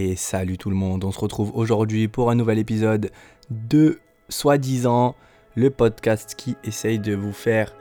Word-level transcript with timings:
Et 0.00 0.14
salut 0.14 0.58
tout 0.58 0.70
le 0.70 0.76
monde, 0.76 1.02
on 1.02 1.10
se 1.10 1.18
retrouve 1.18 1.50
aujourd'hui 1.56 2.06
pour 2.06 2.30
un 2.30 2.36
nouvel 2.36 2.60
épisode 2.60 3.10
de 3.50 3.98
Soi-disant, 4.28 5.16
le 5.56 5.70
podcast 5.70 6.36
qui 6.36 6.54
essaye 6.62 7.00
de 7.00 7.16
vous 7.16 7.32
faire 7.32 7.74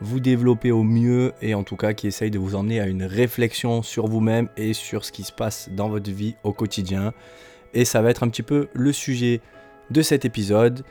vous 0.00 0.20
développer 0.20 0.70
au 0.70 0.84
mieux 0.84 1.32
et 1.42 1.52
en 1.52 1.64
tout 1.64 1.74
cas 1.74 1.92
qui 1.92 2.06
essaye 2.06 2.30
de 2.30 2.38
vous 2.38 2.54
emmener 2.54 2.78
à 2.78 2.86
une 2.86 3.02
réflexion 3.02 3.82
sur 3.82 4.06
vous-même 4.06 4.48
et 4.56 4.72
sur 4.72 5.04
ce 5.04 5.10
qui 5.10 5.24
se 5.24 5.32
passe 5.32 5.68
dans 5.68 5.88
votre 5.88 6.12
vie 6.12 6.36
au 6.44 6.52
quotidien. 6.52 7.12
Et 7.72 7.84
ça 7.84 8.02
va 8.02 8.10
être 8.10 8.22
un 8.22 8.28
petit 8.28 8.44
peu 8.44 8.68
le 8.72 8.92
sujet 8.92 9.40
de 9.90 10.00
cet 10.00 10.24
épisode. 10.24 10.84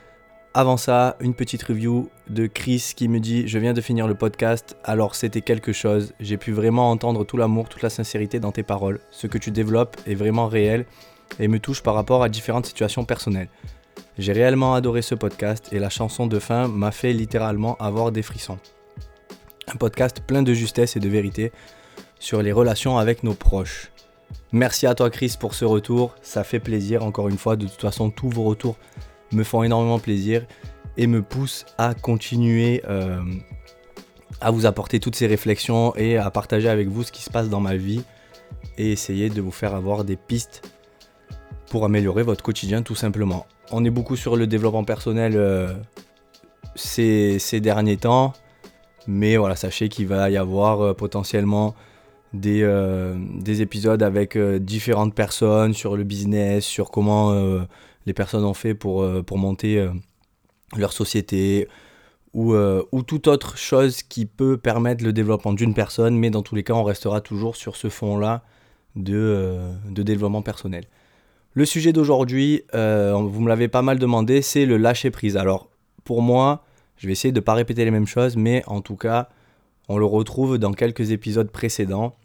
Avant 0.56 0.78
ça, 0.78 1.18
une 1.20 1.34
petite 1.34 1.64
review 1.64 2.12
de 2.30 2.46
Chris 2.46 2.92
qui 2.96 3.08
me 3.08 3.20
dit 3.20 3.48
Je 3.48 3.58
viens 3.58 3.74
de 3.74 3.82
finir 3.82 4.08
le 4.08 4.14
podcast, 4.14 4.78
alors 4.84 5.16
c'était 5.16 5.42
quelque 5.42 5.74
chose. 5.74 6.14
J'ai 6.20 6.38
pu 6.38 6.52
vraiment 6.52 6.92
entendre 6.92 7.24
tout 7.24 7.38
l'amour, 7.38 7.70
toute 7.70 7.82
la 7.82 7.90
sincérité 7.90 8.40
dans 8.40 8.52
tes 8.52 8.62
paroles. 8.62 9.00
Ce 9.10 9.26
que 9.26 9.40
tu 9.40 9.50
développes 9.50 9.98
est 10.06 10.14
vraiment 10.14 10.46
réel 10.46 10.86
et 11.40 11.48
me 11.48 11.58
touche 11.58 11.82
par 11.82 11.96
rapport 11.96 12.22
à 12.22 12.30
différentes 12.30 12.68
situations 12.68 13.04
personnelles. 13.04 13.50
J'ai 14.20 14.32
réellement 14.32 14.76
adoré 14.76 15.02
ce 15.02 15.16
podcast 15.16 15.70
et 15.72 15.80
la 15.80 15.90
chanson 15.90 16.28
de 16.28 16.38
fin 16.38 16.68
m'a 16.68 16.92
fait 16.92 17.14
littéralement 17.14 17.76
avoir 17.78 18.12
des 18.12 18.22
frissons. 18.22 18.60
Un 19.74 19.78
podcast 19.78 20.22
plein 20.22 20.44
de 20.44 20.54
justesse 20.54 20.96
et 20.96 21.00
de 21.00 21.10
vérité 21.10 21.52
sur 22.20 22.44
les 22.44 22.52
relations 22.52 23.00
avec 23.00 23.24
nos 23.24 23.34
proches. 23.34 23.92
Merci 24.52 24.86
à 24.86 24.94
toi 24.94 25.10
Chris 25.10 25.36
pour 25.40 25.56
ce 25.56 25.66
retour, 25.66 26.14
ça 26.22 26.44
fait 26.44 26.60
plaisir 26.60 27.04
encore 27.04 27.28
une 27.28 27.40
fois, 27.40 27.56
de 27.56 27.66
toute 27.66 27.82
façon 27.82 28.12
tous 28.12 28.30
vos 28.30 28.44
retours 28.44 28.78
me 29.34 29.44
font 29.44 29.64
énormément 29.64 30.00
plaisir 30.00 30.46
et 30.98 31.08
me 31.08 31.22
poussent 31.22 31.66
à 31.78 31.94
continuer 31.94 32.82
euh, 32.88 33.22
à 34.42 34.52
vous 34.52 34.66
apporter 34.66 35.00
toutes 35.00 35.16
ces 35.16 35.28
réflexions 35.28 35.96
et 35.96 36.18
à 36.18 36.30
partager 36.32 36.70
avec 36.70 36.88
vous 36.88 37.04
ce 37.04 37.12
qui 37.12 37.22
se 37.22 37.30
passe 37.30 37.50
dans 37.50 37.60
ma 37.60 37.76
vie 37.76 38.04
et 38.78 38.92
essayer 38.92 39.30
de 39.30 39.42
vous 39.42 39.52
faire 39.52 39.76
avoir 39.76 40.04
des 40.04 40.16
pistes 40.16 40.62
pour 41.70 41.86
améliorer 41.86 42.24
votre 42.24 42.44
quotidien 42.44 42.82
tout 42.82 42.96
simplement. 42.96 43.46
On 43.72 43.84
est 43.86 43.90
beaucoup 43.90 44.16
sur 44.16 44.36
le 44.36 44.46
développement 44.46 44.84
personnel 44.84 45.34
euh, 45.36 45.74
ces, 46.76 47.40
derniers 47.62 47.98
temps, 47.98 48.34
mais 49.08 49.38
voilà, 49.38 49.56
sachez 49.56 49.90
qu'il 49.90 50.08
va 50.08 50.30
y 50.30 50.38
avoir 50.38 50.82
euh, 50.82 50.94
potentiellement 50.94 51.74
des, 52.34 52.68
des, 53.42 53.62
épisodes 53.62 54.02
avec 54.02 54.36
différentes 54.36 55.14
personnes 55.14 55.76
sur 55.76 55.96
le 55.96 56.04
business, 56.04 56.66
sur 56.66 56.90
comment 56.90 57.32
les 58.06 58.14
personnes 58.14 58.44
ont 58.44 58.54
fait 58.54 58.74
pour, 58.74 59.02
euh, 59.02 59.24
pour 59.24 59.38
monter 59.38 59.80
euh, 59.80 59.90
leur 60.76 60.94
société 60.94 61.68
ou, 62.34 62.54
euh, 62.54 62.84
ou 62.92 63.04
toute 63.04 63.28
autre 63.28 63.58
chose 63.58 64.04
qui 64.04 64.26
peut 64.26 64.58
permettre 64.58 65.04
le 65.04 65.14
développement 65.14 65.54
d'une 65.54 65.74
personne, 65.74 66.18
mais 66.18 66.30
dans 66.30 66.42
tous 66.42 66.56
les 66.56 66.64
cas, 66.64 66.74
on 66.74 66.84
restera 66.84 67.22
toujours 67.22 67.56
sur 67.56 67.76
ce 67.76 67.90
fond-là 67.90 68.44
de, 68.96 69.60
de 69.90 70.04
développement 70.04 70.42
personnel. 70.42 70.86
Le 71.54 71.66
sujet 71.66 71.94
d'aujourd'hui, 71.94 72.64
vous 72.74 73.40
me 73.42 73.48
l'avez 73.48 73.68
pas 73.68 73.84
mal 73.84 74.00
demandé, 74.00 74.42
c'est 74.42 74.66
le 74.66 74.78
lâcher 74.78 75.12
prise. 75.12 75.38
Alors, 75.38 75.70
pour 76.04 76.24
moi, 76.24 76.64
je 76.98 77.06
vais 77.06 77.14
essayer 77.14 77.32
de 77.32 77.40
ne 77.40 77.44
pas 77.44 77.54
répéter 77.54 77.86
les 77.86 77.92
mêmes 77.92 78.08
choses, 78.08 78.36
mais 78.36 78.64
en 78.66 78.82
tout 78.82 78.96
cas, 78.96 79.30
on 79.88 80.00
le 80.00 80.06
retrouve 80.06 80.58
dans 80.58 80.72
quelques 80.74 81.12
épisodes 81.12 81.52
précédents. 81.52 82.16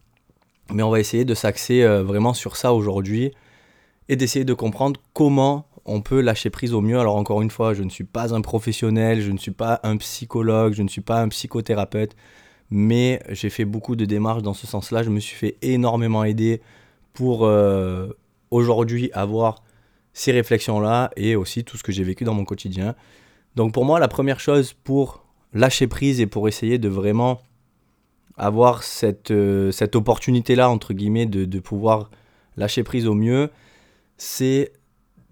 Mais 0.72 0.82
on 0.82 0.90
va 0.90 1.00
essayer 1.00 1.26
de 1.26 1.34
s'axer 1.34 1.86
vraiment 1.86 2.32
sur 2.32 2.56
ça 2.56 2.72
aujourd'hui 2.72 3.32
et 4.08 4.16
d'essayer 4.16 4.44
de 4.46 4.54
comprendre 4.54 5.00
comment 5.12 5.67
on 5.88 6.02
peut 6.02 6.20
lâcher 6.20 6.50
prise 6.50 6.74
au 6.74 6.80
mieux. 6.80 6.98
Alors 7.00 7.16
encore 7.16 7.42
une 7.42 7.50
fois, 7.50 7.74
je 7.74 7.82
ne 7.82 7.88
suis 7.88 8.04
pas 8.04 8.34
un 8.34 8.42
professionnel, 8.42 9.20
je 9.20 9.32
ne 9.32 9.38
suis 9.38 9.50
pas 9.50 9.80
un 9.82 9.96
psychologue, 9.96 10.74
je 10.74 10.82
ne 10.82 10.88
suis 10.88 11.00
pas 11.00 11.20
un 11.22 11.28
psychothérapeute, 11.28 12.14
mais 12.70 13.20
j'ai 13.30 13.50
fait 13.50 13.64
beaucoup 13.64 13.96
de 13.96 14.04
démarches 14.04 14.42
dans 14.42 14.54
ce 14.54 14.66
sens-là. 14.66 15.02
Je 15.02 15.10
me 15.10 15.18
suis 15.18 15.34
fait 15.34 15.56
énormément 15.62 16.24
aider 16.24 16.60
pour 17.14 17.44
euh, 17.44 18.08
aujourd'hui 18.50 19.10
avoir 19.14 19.62
ces 20.12 20.30
réflexions-là 20.32 21.10
et 21.16 21.36
aussi 21.36 21.64
tout 21.64 21.76
ce 21.76 21.82
que 21.82 21.90
j'ai 21.90 22.04
vécu 22.04 22.24
dans 22.24 22.34
mon 22.34 22.44
quotidien. 22.44 22.94
Donc 23.56 23.72
pour 23.72 23.84
moi, 23.84 23.98
la 23.98 24.08
première 24.08 24.40
chose 24.40 24.74
pour 24.74 25.24
lâcher 25.54 25.86
prise 25.86 26.20
et 26.20 26.26
pour 26.26 26.48
essayer 26.48 26.78
de 26.78 26.88
vraiment 26.88 27.40
avoir 28.36 28.82
cette, 28.82 29.30
euh, 29.30 29.72
opportunité-là, 29.94 30.68
entre 30.68 30.92
guillemets, 30.92 31.26
de 31.26 31.58
pouvoir 31.60 32.10
lâcher 32.56 32.82
prise 32.82 33.06
au 33.06 33.14
mieux, 33.14 33.50
c'est 34.18 34.72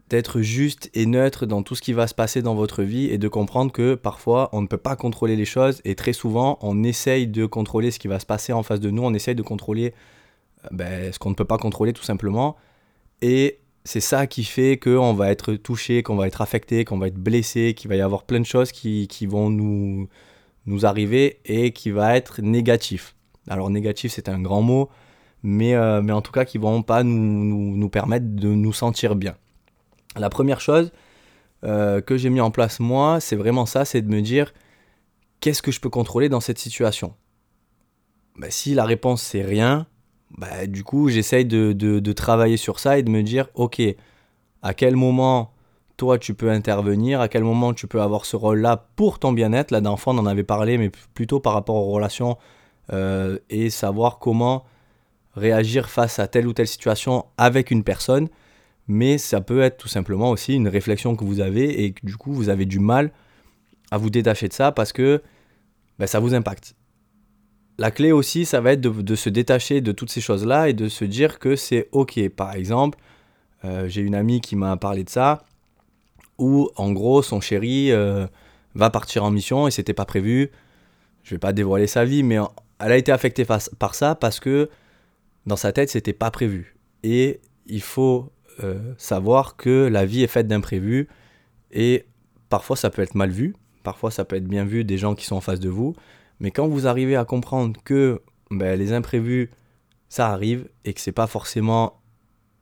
d'être 0.09 0.41
juste 0.41 0.91
et 0.94 1.06
neutre 1.06 1.47
dans 1.47 1.62
tout 1.62 1.75
ce 1.75 1.83
qui 1.83 1.93
va 1.93 2.06
se 2.06 2.15
passer 2.15 2.43
dans 2.43 2.55
votre 2.55 2.83
vie 2.83 3.06
et 3.06 3.19
de 3.19 3.28
comprendre 3.28 3.72
que 3.72 3.94
parfois 3.94 4.49
on 4.53 4.62
ne 4.62 4.67
peut 4.67 4.77
pas 4.77 4.94
contrôler 4.94 5.34
les 5.34 5.44
choses 5.44 5.81
et 5.84 5.94
très 5.94 6.12
souvent 6.12 6.59
on 6.62 6.84
essaye 6.84 7.27
de 7.27 7.44
contrôler 7.47 7.91
ce 7.91 7.99
qui 7.99 8.06
va 8.06 8.21
se 8.21 8.27
passer 8.27 8.53
en 8.53 8.62
face 8.62 8.81
de 8.81 8.91
nous, 8.91 9.03
on 9.03 9.15
essaye 9.15 9.34
de 9.34 9.43
contrôler 9.43 9.94
euh, 10.65 10.69
ben, 10.71 11.12
ce 11.12 11.19
qu'on 11.19 11.31
ne 11.31 11.34
peut 11.34 11.44
pas 11.44 11.59
contrôler 11.59 11.93
tout 11.93 12.05
simplement 12.05 12.56
et 13.21 13.59
c'est 13.84 14.00
ça 14.00 14.27
qui 14.27 14.44
fait 14.44 14.78
qu'on 14.78 15.12
va 15.15 15.31
être 15.31 15.55
touché, 15.55 16.03
qu'on 16.03 16.17
va 16.17 16.27
être 16.27 16.41
affecté, 16.41 16.84
qu'on 16.84 16.99
va 16.99 17.06
être 17.09 17.19
blessé, 17.19 17.75
qu'il 17.75 17.88
va 17.88 17.97
y 17.97 18.00
avoir 18.00 18.25
plein 18.25 18.41
de 18.41 18.47
choses 18.47 18.73
qui, 18.73 19.09
vont 19.27 19.49
nous, 19.49 20.09
nous 20.67 20.87
arriver 20.87 21.41
et 21.44 21.73
qui 21.73 21.91
va 21.91 22.17
être 22.17 22.43
négatif. 22.43 23.15
Alors 23.49 23.71
négatif 23.71 24.12
c'est 24.12 24.28
un 24.28 24.41
grand 24.41 24.62
mot, 24.62 24.88
mais, 25.43 25.75
euh, 25.75 26.00
mais 26.00 26.12
en 26.12 26.23
tout 26.23 26.33
cas 26.33 26.44
qui 26.44 26.59
vont 26.59 26.83
pas 26.83 27.03
nous, 27.03 27.77
nous 27.77 27.88
permettre 27.88 28.27
de 28.27 28.49
nous 28.49 28.73
sentir 28.73 29.17
bien. 29.17 29.37
La 30.19 30.31
première 30.31 30.60
chose 30.60 30.93
euh, 31.65 32.00
que 32.00 32.16
j'ai 32.16 32.31
mis 32.31 32.41
en 32.41 32.50
place 32.50 32.81
moi, 32.81 33.21
c'est 33.21 33.37
vraiment 33.37 33.66
ça, 33.66 33.84
c'est 33.84 34.03
de 34.03 34.09
me 34.09 34.21
dire 34.21 34.53
qu'est-ce 35.41 35.62
que 35.62 35.71
je 35.71 35.81
peux 35.81 35.91
contrôler 35.91 36.28
dans 36.28 36.41
cette 36.41 36.59
situation? 36.59 37.15
Bah, 38.38 38.50
Si 38.50 38.75
la 38.75 38.84
réponse 38.84 39.22
c'est 39.22 39.43
rien, 39.43 39.87
bah, 40.37 40.66
du 40.66 40.84
coup 40.84 41.09
j'essaye 41.09 41.44
de, 41.44 42.12
travailler 42.12 42.56
sur 42.56 42.78
ça 42.78 42.99
et 42.99 43.03
de 43.03 43.10
me 43.10 43.22
dire 43.22 43.49
ok, 43.55 43.81
à 44.62 44.75
quel 44.75 44.97
moment 44.97 45.53
toi 45.97 46.19
tu 46.19 46.34
peux 46.34 46.50
intervenir, 46.50 47.21
à 47.21 47.28
quel 47.28 47.43
moment 47.43 47.72
tu 47.72 47.87
peux 47.87 48.03
avoir 48.03 48.26
ce 48.26 48.37
rôle-là 48.37 48.88
pour 48.97 49.19
ton 49.19 49.32
bien-être? 49.32 49.71
Là 49.71 49.81
d'enfant 49.81 50.15
on 50.15 50.19
en 50.19 50.26
avait 50.26 50.44
parlé, 50.44 50.78
mais 50.78 50.91
plutôt 51.15 51.41
par 51.41 51.55
rapport 51.55 51.76
aux 51.76 51.91
relations 51.91 52.37
euh, 52.93 53.38
et 53.49 53.71
savoir 53.71 54.19
comment 54.19 54.65
réagir 55.34 55.88
face 55.88 56.19
à 56.19 56.26
telle 56.26 56.47
ou 56.47 56.53
telle 56.53 56.69
situation 56.69 57.26
avec 57.38 57.71
une 57.71 57.84
personne 57.84 58.28
mais 58.88 59.19
ça 59.19 59.41
peut 59.41 59.60
être 59.60 59.78
tout 59.78 59.88
simplement 59.88 60.30
aussi 60.30 60.54
une 60.54 60.69
réflexion 60.69 61.16
que 61.16 61.24
vous 61.24 61.41
avez 61.41 61.84
et 61.84 61.92
que 61.92 62.04
du 62.04 62.16
coup 62.16 62.32
vous 62.32 62.48
avez 62.48 62.66
du 62.66 62.78
mal 62.78 63.10
à 63.91 63.98
vous 63.98 64.10
détacher 64.10 64.48
de 64.48 64.52
ça 64.52 64.72
parce 64.72 64.92
que 64.92 65.22
ben, 65.98 66.06
ça 66.06 66.20
vous 66.20 66.34
impacte. 66.34 66.74
La 67.78 67.91
clé 67.91 68.12
aussi, 68.12 68.46
ça 68.46 68.60
va 68.60 68.72
être 68.72 68.80
de, 68.80 69.14
se 69.14 69.28
détacher 69.28 69.80
de 69.80 69.92
toutes 69.92 70.10
ces 70.10 70.20
choses-là 70.20 70.69
et 70.69 70.72
de 70.72 70.88
se 70.88 71.04
dire 71.04 71.38
que 71.38 71.56
c'est 71.56 71.88
ok. 71.92 72.28
Par 72.30 72.54
exemple, 72.54 72.98
euh, 73.64 73.86
j'ai 73.88 74.00
une 74.00 74.14
amie 74.14 74.41
qui 74.41 74.56
m'a 74.56 74.76
parlé 74.76 75.04
de 75.04 75.10
ça, 75.10 75.44
où 76.38 76.70
en 76.76 76.92
gros 76.92 77.22
son 77.22 77.41
chéri 77.41 77.92
euh, 77.92 78.26
va 78.75 78.88
partir 78.88 79.25
en 79.25 79.30
mission 79.30 79.69
et 79.69 79.70
c'était 79.70 79.92
pas 79.92 80.06
prévu. 80.06 80.50
Je 81.22 81.34
vais 81.34 81.38
pas 81.38 81.52
dévoiler 81.52 81.86
sa 81.86 82.04
vie, 82.04 82.22
mais 82.22 82.38
elle 82.78 82.92
a 82.92 82.96
été 82.96 83.12
affectée 83.12 83.44
par 83.44 83.94
ça 83.94 84.14
parce 84.14 84.41
que 84.41 84.70
dans 85.44 85.56
sa 85.56 85.72
tête 85.72 85.91
c'était 85.91 86.12
pas 86.12 86.30
prévu. 86.30 86.76
Et 87.02 87.41
il 87.66 87.82
faut 87.82 88.30
euh, 88.62 88.94
savoir 88.99 89.56
que 89.56 89.87
la 89.87 90.06
vie 90.06 90.22
est 90.22 90.28
faite 90.28 90.49
d'imprévus 90.49 91.09
et 91.71 92.06
parfois 92.49 92.77
ça 92.77 92.91
peut 92.91 93.03
être 93.03 93.15
mal 93.15 93.31
vu, 93.31 93.55
parfois 93.83 94.11
ça 94.11 94.25
peut 94.25 94.37
être 94.37 94.47
bien 94.47 94.65
vu 94.65 94.84
des 94.84 94.99
gens 94.99 95.15
qui 95.15 95.27
sont 95.27 95.37
en 95.37 95.41
face 95.41 95.61
de 95.61 95.69
vous, 95.69 95.94
mais 96.41 96.50
quand 96.50 96.67
vous 96.67 96.87
arrivez 96.87 97.17
à 97.17 97.25
comprendre 97.25 97.81
que 97.84 98.22
ben, 98.50 98.78
les 98.78 98.93
imprévus 98.93 99.50
ça 100.09 100.28
arrive 100.28 100.69
et 100.84 100.94
que 100.94 101.00
c'est 101.00 101.12
pas 101.12 101.27
forcément 101.27 102.00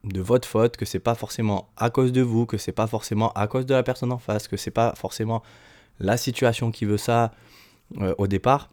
de 0.03 0.21
votre 0.21 0.47
faute, 0.47 0.77
que 0.77 0.85
c'est 0.85 0.99
pas 0.99 1.15
forcément 1.15 1.69
à 1.77 1.89
cause 1.89 2.11
de 2.11 2.21
vous, 2.21 2.45
que 2.45 2.57
c'est 2.57 2.71
pas 2.71 2.87
forcément 2.87 3.31
à 3.33 3.47
cause 3.47 3.65
de 3.65 3.73
la 3.73 3.83
personne 3.83 4.11
en 4.11 4.17
face, 4.17 4.47
que 4.47 4.57
c'est 4.57 4.71
pas 4.71 4.93
forcément 4.95 5.41
la 5.99 6.17
situation 6.17 6.71
qui 6.71 6.85
veut 6.85 6.97
ça 6.97 7.31
euh, 7.99 8.13
au 8.17 8.27
départ, 8.27 8.71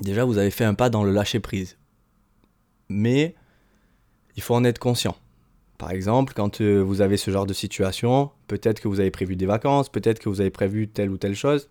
déjà 0.00 0.24
vous 0.24 0.38
avez 0.38 0.50
fait 0.50 0.64
un 0.64 0.74
pas 0.74 0.90
dans 0.90 1.04
le 1.04 1.12
lâcher 1.12 1.40
prise. 1.40 1.78
Mais 2.88 3.34
il 4.36 4.42
faut 4.42 4.54
en 4.54 4.64
être 4.64 4.78
conscient. 4.78 5.16
Par 5.78 5.90
exemple, 5.90 6.32
quand 6.34 6.60
euh, 6.60 6.80
vous 6.80 7.00
avez 7.00 7.16
ce 7.16 7.30
genre 7.30 7.46
de 7.46 7.52
situation, 7.52 8.30
peut-être 8.48 8.80
que 8.80 8.88
vous 8.88 9.00
avez 9.00 9.10
prévu 9.10 9.36
des 9.36 9.46
vacances, 9.46 9.88
peut-être 9.88 10.18
que 10.18 10.28
vous 10.28 10.40
avez 10.40 10.50
prévu 10.50 10.88
telle 10.88 11.10
ou 11.10 11.18
telle 11.18 11.34
chose, 11.34 11.68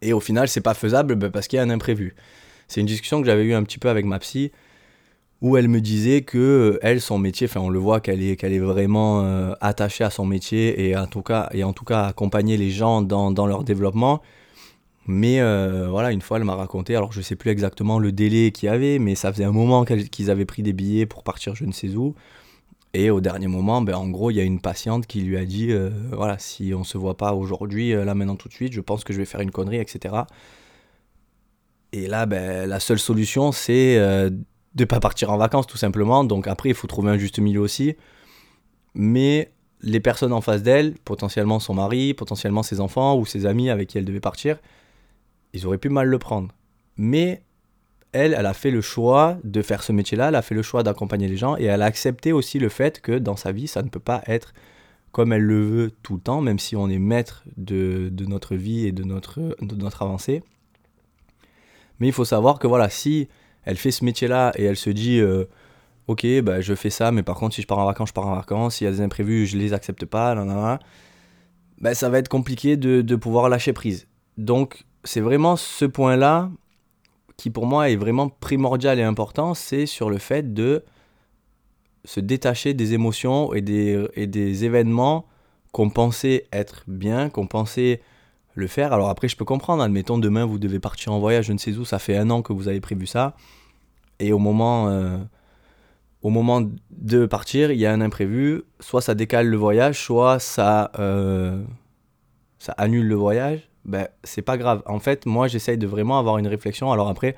et 0.00 0.12
au 0.12 0.20
final, 0.20 0.48
c'est 0.48 0.60
pas 0.60 0.74
faisable 0.74 1.16
ben, 1.16 1.30
parce 1.30 1.48
qu'il 1.48 1.58
y 1.58 1.60
a 1.60 1.62
un 1.62 1.70
imprévu. 1.70 2.14
C'est 2.66 2.80
une 2.80 2.86
discussion 2.86 3.20
que 3.20 3.26
j'avais 3.26 3.44
eue 3.44 3.54
un 3.54 3.62
petit 3.62 3.78
peu 3.78 3.88
avec 3.88 4.06
ma 4.06 4.18
psy, 4.20 4.52
où 5.40 5.56
elle 5.56 5.68
me 5.68 5.80
disait 5.80 6.22
que 6.22 6.38
euh, 6.38 6.78
elle, 6.82 7.00
son 7.00 7.18
métier, 7.18 7.46
enfin, 7.46 7.60
on 7.60 7.68
le 7.68 7.78
voit 7.78 8.00
qu'elle 8.00 8.22
est, 8.22 8.58
vraiment 8.58 9.22
euh, 9.22 9.52
attachée 9.60 10.04
à 10.04 10.10
son 10.10 10.24
métier 10.24 10.88
et 10.88 10.96
en 10.96 11.06
tout 11.06 11.22
cas, 11.22 11.48
et 11.52 11.64
en 11.64 11.72
tout 11.72 11.84
cas 11.84 12.04
accompagner 12.04 12.56
les 12.56 12.70
gens 12.70 13.02
dans, 13.02 13.30
dans 13.30 13.46
leur 13.46 13.64
développement. 13.64 14.22
Mais 15.10 15.40
voilà, 15.88 16.12
une 16.12 16.20
fois, 16.20 16.36
elle 16.36 16.44
m'a 16.44 16.54
raconté, 16.54 16.94
alors 16.94 17.12
je 17.12 17.22
sais 17.22 17.34
plus 17.34 17.50
exactement 17.50 17.98
le 17.98 18.12
délai 18.12 18.50
qu'il 18.52 18.66
y 18.66 18.70
avait, 18.70 18.98
mais 18.98 19.14
ça 19.14 19.32
faisait 19.32 19.44
un 19.44 19.52
moment 19.52 19.86
qu'ils 19.86 20.30
avaient 20.30 20.44
pris 20.44 20.62
des 20.62 20.74
billets 20.74 21.06
pour 21.06 21.22
partir 21.22 21.54
je 21.54 21.64
ne 21.64 21.72
sais 21.72 21.94
où. 21.96 22.14
Et 22.94 23.10
au 23.10 23.20
dernier 23.20 23.48
moment, 23.48 23.82
ben, 23.82 23.94
en 23.94 24.08
gros, 24.08 24.30
il 24.30 24.36
y 24.36 24.40
a 24.40 24.44
une 24.44 24.60
patiente 24.60 25.06
qui 25.06 25.20
lui 25.20 25.36
a 25.36 25.44
dit 25.44 25.72
euh, 25.72 25.90
voilà, 26.12 26.38
si 26.38 26.72
on 26.74 26.84
se 26.84 26.96
voit 26.96 27.16
pas 27.16 27.34
aujourd'hui, 27.34 27.92
euh, 27.92 28.04
là 28.04 28.14
maintenant 28.14 28.36
tout 28.36 28.48
de 28.48 28.54
suite, 28.54 28.72
je 28.72 28.80
pense 28.80 29.04
que 29.04 29.12
je 29.12 29.18
vais 29.18 29.26
faire 29.26 29.40
une 29.40 29.50
connerie, 29.50 29.78
etc. 29.78 30.14
Et 31.92 32.06
là, 32.06 32.26
ben, 32.26 32.68
la 32.68 32.80
seule 32.80 32.98
solution, 32.98 33.52
c'est 33.52 33.98
euh, 33.98 34.30
de 34.74 34.84
pas 34.84 35.00
partir 35.00 35.30
en 35.30 35.36
vacances 35.36 35.66
tout 35.66 35.76
simplement. 35.76 36.24
Donc 36.24 36.46
après, 36.46 36.70
il 36.70 36.74
faut 36.74 36.86
trouver 36.86 37.10
un 37.10 37.18
juste 37.18 37.38
milieu 37.38 37.60
aussi. 37.60 37.94
Mais 38.94 39.52
les 39.82 40.00
personnes 40.00 40.32
en 40.32 40.40
face 40.40 40.62
d'elle, 40.62 40.94
potentiellement 41.04 41.60
son 41.60 41.74
mari, 41.74 42.14
potentiellement 42.14 42.62
ses 42.62 42.80
enfants 42.80 43.16
ou 43.18 43.26
ses 43.26 43.46
amis 43.46 43.70
avec 43.70 43.88
qui 43.88 43.98
elle 43.98 44.04
devait 44.04 44.20
partir, 44.20 44.58
ils 45.52 45.66
auraient 45.66 45.78
pu 45.78 45.88
mal 45.88 46.08
le 46.08 46.18
prendre. 46.18 46.48
Mais 46.96 47.42
elle, 48.18 48.34
elle 48.38 48.46
a 48.46 48.54
fait 48.54 48.70
le 48.70 48.80
choix 48.80 49.38
de 49.44 49.62
faire 49.62 49.82
ce 49.82 49.92
métier-là, 49.92 50.28
elle 50.28 50.34
a 50.34 50.42
fait 50.42 50.54
le 50.54 50.62
choix 50.62 50.82
d'accompagner 50.82 51.28
les 51.28 51.36
gens 51.36 51.56
et 51.56 51.64
elle 51.64 51.82
a 51.82 51.84
accepté 51.84 52.32
aussi 52.32 52.58
le 52.58 52.68
fait 52.68 53.00
que 53.00 53.12
dans 53.12 53.36
sa 53.36 53.52
vie, 53.52 53.68
ça 53.68 53.82
ne 53.82 53.88
peut 53.88 54.00
pas 54.00 54.22
être 54.26 54.52
comme 55.12 55.32
elle 55.32 55.42
le 55.42 55.64
veut 55.64 55.90
tout 56.02 56.14
le 56.14 56.20
temps, 56.20 56.40
même 56.40 56.58
si 56.58 56.76
on 56.76 56.88
est 56.88 56.98
maître 56.98 57.44
de, 57.56 58.10
notre 58.26 58.56
vie 58.56 58.86
et 58.86 58.92
de 58.92 59.04
notre, 59.04 60.02
avancée. 60.02 60.42
Mais 61.98 62.08
il 62.08 62.12
faut 62.12 62.24
savoir 62.24 62.58
que 62.58 62.66
voilà, 62.66 62.88
si 62.88 63.28
elle 63.64 63.76
fait 63.76 63.90
ce 63.90 64.04
métier-là 64.04 64.52
et 64.56 64.64
elle 64.64 64.76
se 64.76 64.90
dit 64.90 65.18
euh, 65.18 65.44
ok, 66.08 66.26
bah, 66.42 66.60
je 66.60 66.74
fais 66.74 66.90
ça, 66.90 67.12
mais 67.12 67.22
par 67.22 67.36
contre, 67.36 67.54
si 67.54 67.62
je 67.62 67.66
pars 67.66 67.78
en 67.78 67.86
vacances, 67.86 68.10
je 68.10 68.14
pars 68.14 68.26
en 68.26 68.34
vacances, 68.34 68.76
s'il 68.76 68.84
y 68.86 68.88
a 68.88 68.92
des 68.92 69.00
imprévus, 69.00 69.46
je 69.46 69.56
les 69.56 69.72
accepte 69.72 70.04
pas, 70.04 70.34
nan, 70.34 70.78
bah, 71.80 71.94
ça 71.94 72.08
va 72.08 72.18
être 72.18 72.28
compliqué 72.28 72.76
de 72.76 73.16
pouvoir 73.16 73.48
lâcher 73.48 73.72
prise. 73.72 74.06
Donc, 74.36 74.84
c'est 75.04 75.20
vraiment 75.20 75.56
ce 75.56 75.84
point-là 75.84 76.50
qui 77.38 77.50
pour 77.50 77.66
moi 77.66 77.88
est 77.88 77.96
vraiment 77.96 78.28
primordial 78.28 78.98
et 78.98 79.02
important, 79.02 79.54
c'est 79.54 79.86
sur 79.86 80.10
le 80.10 80.18
fait 80.18 80.52
de 80.52 80.84
se 82.04 82.20
détacher 82.20 82.74
des 82.74 82.94
émotions 82.94 83.54
et 83.54 83.60
des, 83.60 84.64
événements 84.64 85.24
qu'on 85.72 85.88
pensait 85.88 86.46
être 86.52 86.82
bien, 86.88 87.30
qu'on 87.30 87.46
pensait 87.46 88.02
le 88.54 88.66
faire. 88.66 88.92
Alors 88.92 89.08
après, 89.08 89.28
je 89.28 89.36
peux 89.36 89.44
comprendre, 89.44 89.82
admettons, 89.82 90.18
demain, 90.18 90.44
vous 90.44 90.58
devez 90.58 90.80
partir 90.80 91.12
en 91.12 91.20
voyage, 91.20 91.46
je 91.46 91.52
ne 91.52 91.58
sais 91.58 91.76
où, 91.76 91.84
ça 91.84 92.00
fait 92.00 92.16
un 92.16 92.28
an 92.30 92.42
que 92.42 92.52
vous 92.52 92.66
avez 92.66 92.80
prévu 92.80 93.06
ça, 93.06 93.36
et 94.18 94.32
au 94.32 94.40
moment, 94.40 94.88
euh, 94.88 95.16
au 96.22 96.30
moment 96.30 96.68
de 96.90 97.26
partir, 97.26 97.70
il 97.70 97.78
y 97.78 97.86
a 97.86 97.92
un 97.92 98.00
imprévu, 98.00 98.62
soit 98.80 99.00
ça 99.00 99.14
décale 99.14 99.46
le 99.46 99.56
voyage, 99.56 100.02
soit 100.02 100.40
ça, 100.40 100.90
euh, 100.98 101.62
ça 102.58 102.72
annule 102.78 103.06
le 103.06 103.14
voyage, 103.14 103.67
ben, 103.88 104.06
c'est 104.22 104.42
pas 104.42 104.56
grave. 104.56 104.82
En 104.86 105.00
fait, 105.00 105.26
moi, 105.26 105.48
j'essaye 105.48 105.78
de 105.78 105.86
vraiment 105.86 106.18
avoir 106.18 106.38
une 106.38 106.46
réflexion. 106.46 106.92
Alors 106.92 107.08
après, 107.08 107.34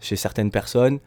chez 0.00 0.14
certaines 0.14 0.50
personnes, 0.50 1.00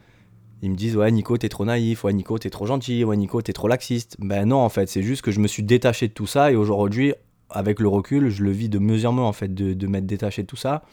ils 0.61 0.71
me 0.71 0.75
disent 0.75 0.97
ouais 0.97 1.11
Nico 1.11 1.37
t'es 1.37 1.49
trop 1.49 1.65
naïf, 1.65 2.03
ouais 2.03 2.13
Nico 2.13 2.37
t'es 2.39 2.49
trop 2.49 2.65
gentil, 2.65 3.03
ouais 3.03 3.15
Nico 3.15 3.41
t'es 3.41 3.53
trop 3.53 3.67
laxiste. 3.67 4.17
Ben 4.19 4.47
non 4.47 4.57
en 4.57 4.69
fait 4.69 4.89
c'est 4.89 5.03
juste 5.03 5.21
que 5.21 5.31
je 5.31 5.39
me 5.39 5.47
suis 5.47 5.63
détaché 5.63 6.07
de 6.07 6.13
tout 6.13 6.25
ça 6.25 6.51
et 6.51 6.55
aujourd'hui 6.55 7.13
avec 7.51 7.79
le 7.79 7.87
recul 7.87 8.29
je 8.29 8.43
le 8.43 8.49
vis 8.49 8.67
de 8.67 8.79
mieux 8.79 9.05
en 9.05 9.33
fait 9.33 9.53
de, 9.53 9.73
de 9.73 9.87
m'être 9.87 10.07
détaché 10.07 10.41
de 10.41 10.47
tout 10.47 10.55
ça 10.55 10.83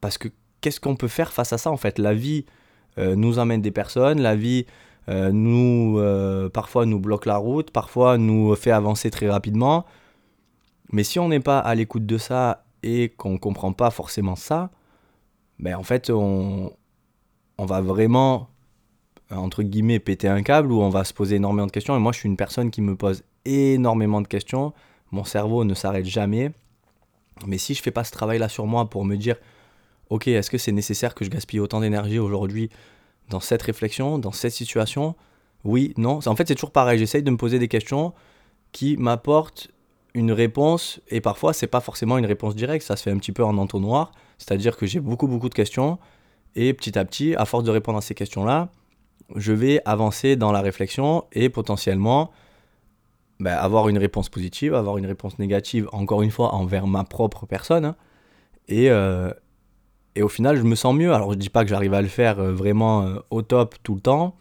parce 0.00 0.16
que 0.16 0.28
qu'est-ce 0.60 0.78
qu'on 0.80 0.94
peut 0.94 1.08
faire 1.08 1.32
face 1.32 1.52
à 1.52 1.58
ça 1.58 1.70
en 1.72 1.76
fait? 1.76 1.98
La 1.98 2.14
vie 2.14 2.44
euh, 2.98 3.16
nous 3.16 3.40
amène 3.40 3.62
des 3.62 3.72
personnes, 3.72 4.20
la 4.20 4.36
vie 4.36 4.66
euh, 5.08 5.32
nous 5.32 5.98
euh, 5.98 6.48
parfois 6.48 6.86
nous 6.86 7.00
bloque 7.00 7.26
la 7.26 7.36
route, 7.36 7.72
parfois 7.72 8.16
nous 8.16 8.54
fait 8.54 8.70
avancer 8.70 9.10
très 9.10 9.28
rapidement. 9.28 9.86
Mais 10.92 11.02
si 11.02 11.18
on 11.18 11.28
n'est 11.28 11.40
pas 11.40 11.58
à 11.58 11.74
l'écoute 11.74 12.06
de 12.06 12.16
ça 12.16 12.64
et 12.82 13.10
qu'on 13.10 13.32
ne 13.32 13.38
comprend 13.38 13.72
pas 13.72 13.90
forcément 13.90 14.36
ça, 14.36 14.70
ben 15.58 15.74
en 15.74 15.82
fait 15.82 16.10
on, 16.10 16.72
on 17.58 17.66
va 17.66 17.80
vraiment 17.80 18.48
entre 19.30 19.62
guillemets, 19.62 19.98
péter 19.98 20.28
un 20.28 20.42
câble 20.42 20.72
où 20.72 20.80
on 20.80 20.88
va 20.88 21.04
se 21.04 21.12
poser 21.12 21.36
énormément 21.36 21.66
de 21.66 21.72
questions. 21.72 21.96
Et 21.96 22.00
moi, 22.00 22.12
je 22.12 22.20
suis 22.20 22.28
une 22.28 22.36
personne 22.36 22.70
qui 22.70 22.80
me 22.80 22.96
pose 22.96 23.22
énormément 23.44 24.20
de 24.20 24.28
questions. 24.28 24.72
Mon 25.10 25.24
cerveau 25.24 25.64
ne 25.64 25.74
s'arrête 25.74 26.06
jamais. 26.06 26.52
Mais 27.46 27.58
si 27.58 27.74
je 27.74 27.82
fais 27.82 27.90
pas 27.90 28.04
ce 28.04 28.12
travail-là 28.12 28.48
sur 28.48 28.66
moi 28.66 28.88
pour 28.88 29.04
me 29.04 29.16
dire, 29.16 29.36
ok, 30.08 30.28
est-ce 30.28 30.50
que 30.50 30.58
c'est 30.58 30.72
nécessaire 30.72 31.14
que 31.14 31.24
je 31.24 31.30
gaspille 31.30 31.60
autant 31.60 31.80
d'énergie 31.80 32.18
aujourd'hui 32.18 32.70
dans 33.28 33.40
cette 33.40 33.62
réflexion, 33.62 34.18
dans 34.18 34.32
cette 34.32 34.52
situation? 34.52 35.14
Oui, 35.64 35.92
non. 35.96 36.20
En 36.26 36.36
fait, 36.36 36.48
c'est 36.48 36.54
toujours 36.54 36.72
pareil. 36.72 36.98
J'essaye 36.98 37.22
de 37.22 37.30
me 37.30 37.36
poser 37.36 37.58
des 37.58 37.68
questions 37.68 38.14
qui 38.72 38.96
m'apportent 38.96 39.68
une 40.14 40.32
réponse. 40.32 41.00
Et 41.08 41.20
parfois, 41.20 41.52
c'est 41.52 41.66
pas 41.66 41.80
forcément 41.80 42.18
une 42.18 42.26
réponse 42.26 42.54
directe. 42.54 42.84
Ça 42.84 42.96
se 42.96 43.02
fait 43.02 43.10
un 43.10 43.18
petit 43.18 43.32
peu 43.32 43.44
en 43.44 43.56
entonnoir. 43.58 44.12
C'est-à-dire 44.38 44.76
que 44.76 44.86
j'ai 44.86 45.00
beaucoup, 45.00 45.26
beaucoup 45.26 45.48
de 45.48 45.54
questions. 45.54 45.98
Et 46.54 46.72
petit 46.72 46.98
à 46.98 47.04
petit, 47.04 47.34
à 47.36 47.44
force 47.44 47.64
de 47.64 47.70
répondre 47.70 47.98
à 47.98 48.00
ces 48.00 48.14
questions-là, 48.14 48.70
je 49.36 49.52
vais 49.52 49.80
avancer 49.84 50.36
dans 50.36 50.52
la 50.52 50.60
réflexion 50.60 51.24
et 51.32 51.50
potentiellement 51.50 52.30
ben, 53.40 53.54
avoir 53.54 53.88
une 53.88 53.98
réponse 53.98 54.28
positive, 54.28 54.74
avoir 54.74 54.98
une 54.98 55.06
réponse 55.06 55.38
négative, 55.38 55.88
encore 55.92 56.22
une 56.22 56.30
fois, 56.30 56.54
envers 56.54 56.86
ma 56.86 57.04
propre 57.04 57.46
personne. 57.46 57.84
Hein. 57.84 57.96
Et, 58.66 58.90
euh, 58.90 59.30
et 60.14 60.22
au 60.22 60.28
final, 60.28 60.56
je 60.56 60.62
me 60.62 60.74
sens 60.74 60.94
mieux. 60.94 61.12
Alors, 61.12 61.32
je 61.32 61.38
dis 61.38 61.50
pas 61.50 61.62
que 61.62 61.70
j'arrive 61.70 61.94
à 61.94 62.02
le 62.02 62.08
faire 62.08 62.40
euh, 62.40 62.52
vraiment 62.52 63.02
euh, 63.02 63.18
au 63.30 63.42
top 63.42 63.76
tout 63.82 63.94
le 63.94 64.00
temps, 64.00 64.34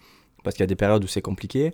parce 0.43 0.55
qu'il 0.55 0.63
y 0.63 0.63
a 0.63 0.67
des 0.67 0.75
périodes 0.75 1.03
où 1.03 1.07
c'est 1.07 1.21
compliqué. 1.21 1.73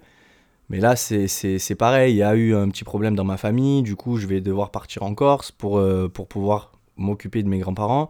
Mais 0.74 0.80
là, 0.80 0.96
c'est 0.96 1.76
pareil. 1.76 2.16
Il 2.16 2.18
y 2.18 2.24
a 2.24 2.34
eu 2.34 2.56
un 2.56 2.68
petit 2.68 2.84
problème 2.84 3.16
dans 3.16 3.24
ma 3.24 3.38
famille. 3.38 3.84
Du 3.84 3.96
coup, 3.96 4.18
je 4.18 4.26
vais 4.26 4.42
devoir 4.42 4.72
partir 4.72 5.04
en 5.04 5.14
Corse 5.14 5.52
pour, 5.52 5.80
pour 6.16 6.28
pouvoir 6.28 6.72
m'occuper 6.98 7.44
de 7.44 7.48
mes 7.48 7.60
grands-parents. 7.60 8.10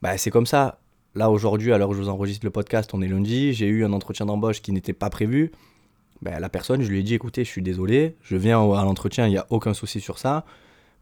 Ben, 0.00 0.16
c'est 0.16 0.30
comme 0.30 0.46
ça. 0.46 0.78
Là, 1.14 1.30
aujourd'hui, 1.30 1.68
l'heure 1.68 1.90
où 1.90 1.92
je 1.92 2.00
vous 2.00 2.08
enregistre 2.08 2.46
le 2.46 2.50
podcast, 2.50 2.94
on 2.94 3.02
est 3.02 3.06
lundi, 3.06 3.52
j'ai 3.52 3.66
eu 3.66 3.84
un 3.84 3.92
entretien 3.92 4.24
d'embauche 4.24 4.62
qui 4.62 4.72
n'était 4.72 4.94
pas 4.94 5.10
prévu. 5.10 5.52
Ben, 6.22 6.40
la 6.40 6.48
personne, 6.48 6.80
je 6.80 6.88
lui 6.88 7.00
ai 7.00 7.02
dit, 7.02 7.12
écoutez, 7.12 7.44
je 7.44 7.50
suis 7.50 7.60
désolé, 7.60 8.16
je 8.22 8.38
viens 8.38 8.62
à 8.72 8.82
l'entretien, 8.82 9.26
il 9.26 9.32
n'y 9.32 9.36
a 9.36 9.46
aucun 9.50 9.74
souci 9.74 10.00
sur 10.00 10.18
ça. 10.18 10.46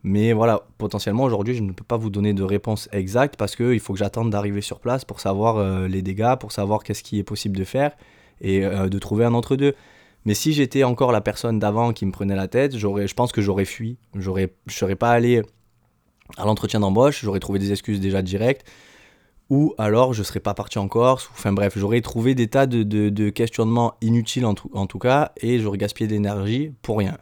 Mais 0.02 0.32
voilà, 0.32 0.66
potentiellement 0.78 1.22
aujourd'hui, 1.22 1.54
je 1.54 1.62
ne 1.62 1.70
peux 1.70 1.84
pas 1.84 1.96
vous 1.96 2.10
donner 2.10 2.34
de 2.34 2.42
réponse 2.42 2.88
exacte 2.90 3.36
parce 3.36 3.54
qu'il 3.54 3.78
faut 3.78 3.92
que 3.92 4.00
j'attende 4.00 4.30
d'arriver 4.30 4.62
sur 4.62 4.80
place 4.80 5.04
pour 5.04 5.20
savoir 5.20 5.58
euh, 5.58 5.86
les 5.86 6.02
dégâts, 6.02 6.34
pour 6.40 6.50
savoir 6.50 6.82
qu'est-ce 6.82 7.04
qui 7.04 7.20
est 7.20 7.22
possible 7.22 7.56
de 7.56 7.62
faire 7.62 7.92
et 8.40 8.64
euh, 8.64 8.88
de 8.88 8.98
trouver 8.98 9.24
un 9.24 9.32
entre-deux. 9.32 9.76
Mais 10.24 10.34
si 10.34 10.52
j'étais 10.52 10.84
encore 10.84 11.12
la 11.12 11.20
personne 11.20 11.58
d'avant 11.58 11.92
qui 11.92 12.06
me 12.06 12.12
prenait 12.12 12.36
la 12.36 12.48
tête, 12.48 12.76
je 12.76 13.14
pense 13.14 13.32
que 13.32 13.42
j'aurais 13.42 13.64
fui. 13.64 13.98
J'aurais, 14.14 14.54
je 14.66 14.74
serais 14.74 14.94
pas 14.94 15.10
allé 15.10 15.42
à 16.36 16.44
l'entretien 16.44 16.80
d'embauche, 16.80 17.22
j'aurais 17.22 17.40
trouvé 17.40 17.58
des 17.58 17.72
excuses 17.72 18.00
déjà 18.00 18.22
directes. 18.22 18.66
Ou 19.50 19.74
alors 19.76 20.14
je 20.14 20.22
serais 20.22 20.40
pas 20.40 20.54
parti 20.54 20.78
en 20.78 20.88
Corse, 20.88 21.28
enfin 21.32 21.52
bref, 21.52 21.74
j'aurais 21.76 22.00
trouvé 22.00 22.34
des 22.34 22.48
tas 22.48 22.66
de, 22.66 23.30
questionnements 23.30 23.94
inutiles 24.00 24.46
en 24.46 24.54
tout, 24.54 24.98
cas, 24.98 25.32
et 25.36 25.58
j'aurais 25.58 25.76
gaspillé 25.78 26.08
d'énergie 26.08 26.72
pour 26.80 26.98
rien. 26.98 27.18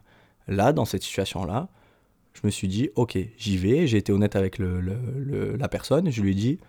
Là, 0.46 0.72
dans 0.72 0.84
cette 0.84 1.02
situation-là, 1.02 1.68
je 2.34 2.40
me 2.44 2.50
suis 2.50 2.68
dit, 2.68 2.90
ok, 2.94 3.18
j'y 3.36 3.56
vais, 3.56 3.86
j'ai 3.88 3.98
été 3.98 4.12
honnête 4.12 4.36
avec 4.36 4.58
la 4.60 5.68
personne, 5.68 6.10
je 6.10 6.22
lui 6.22 6.32
ai 6.32 6.34
dit, 6.34 6.60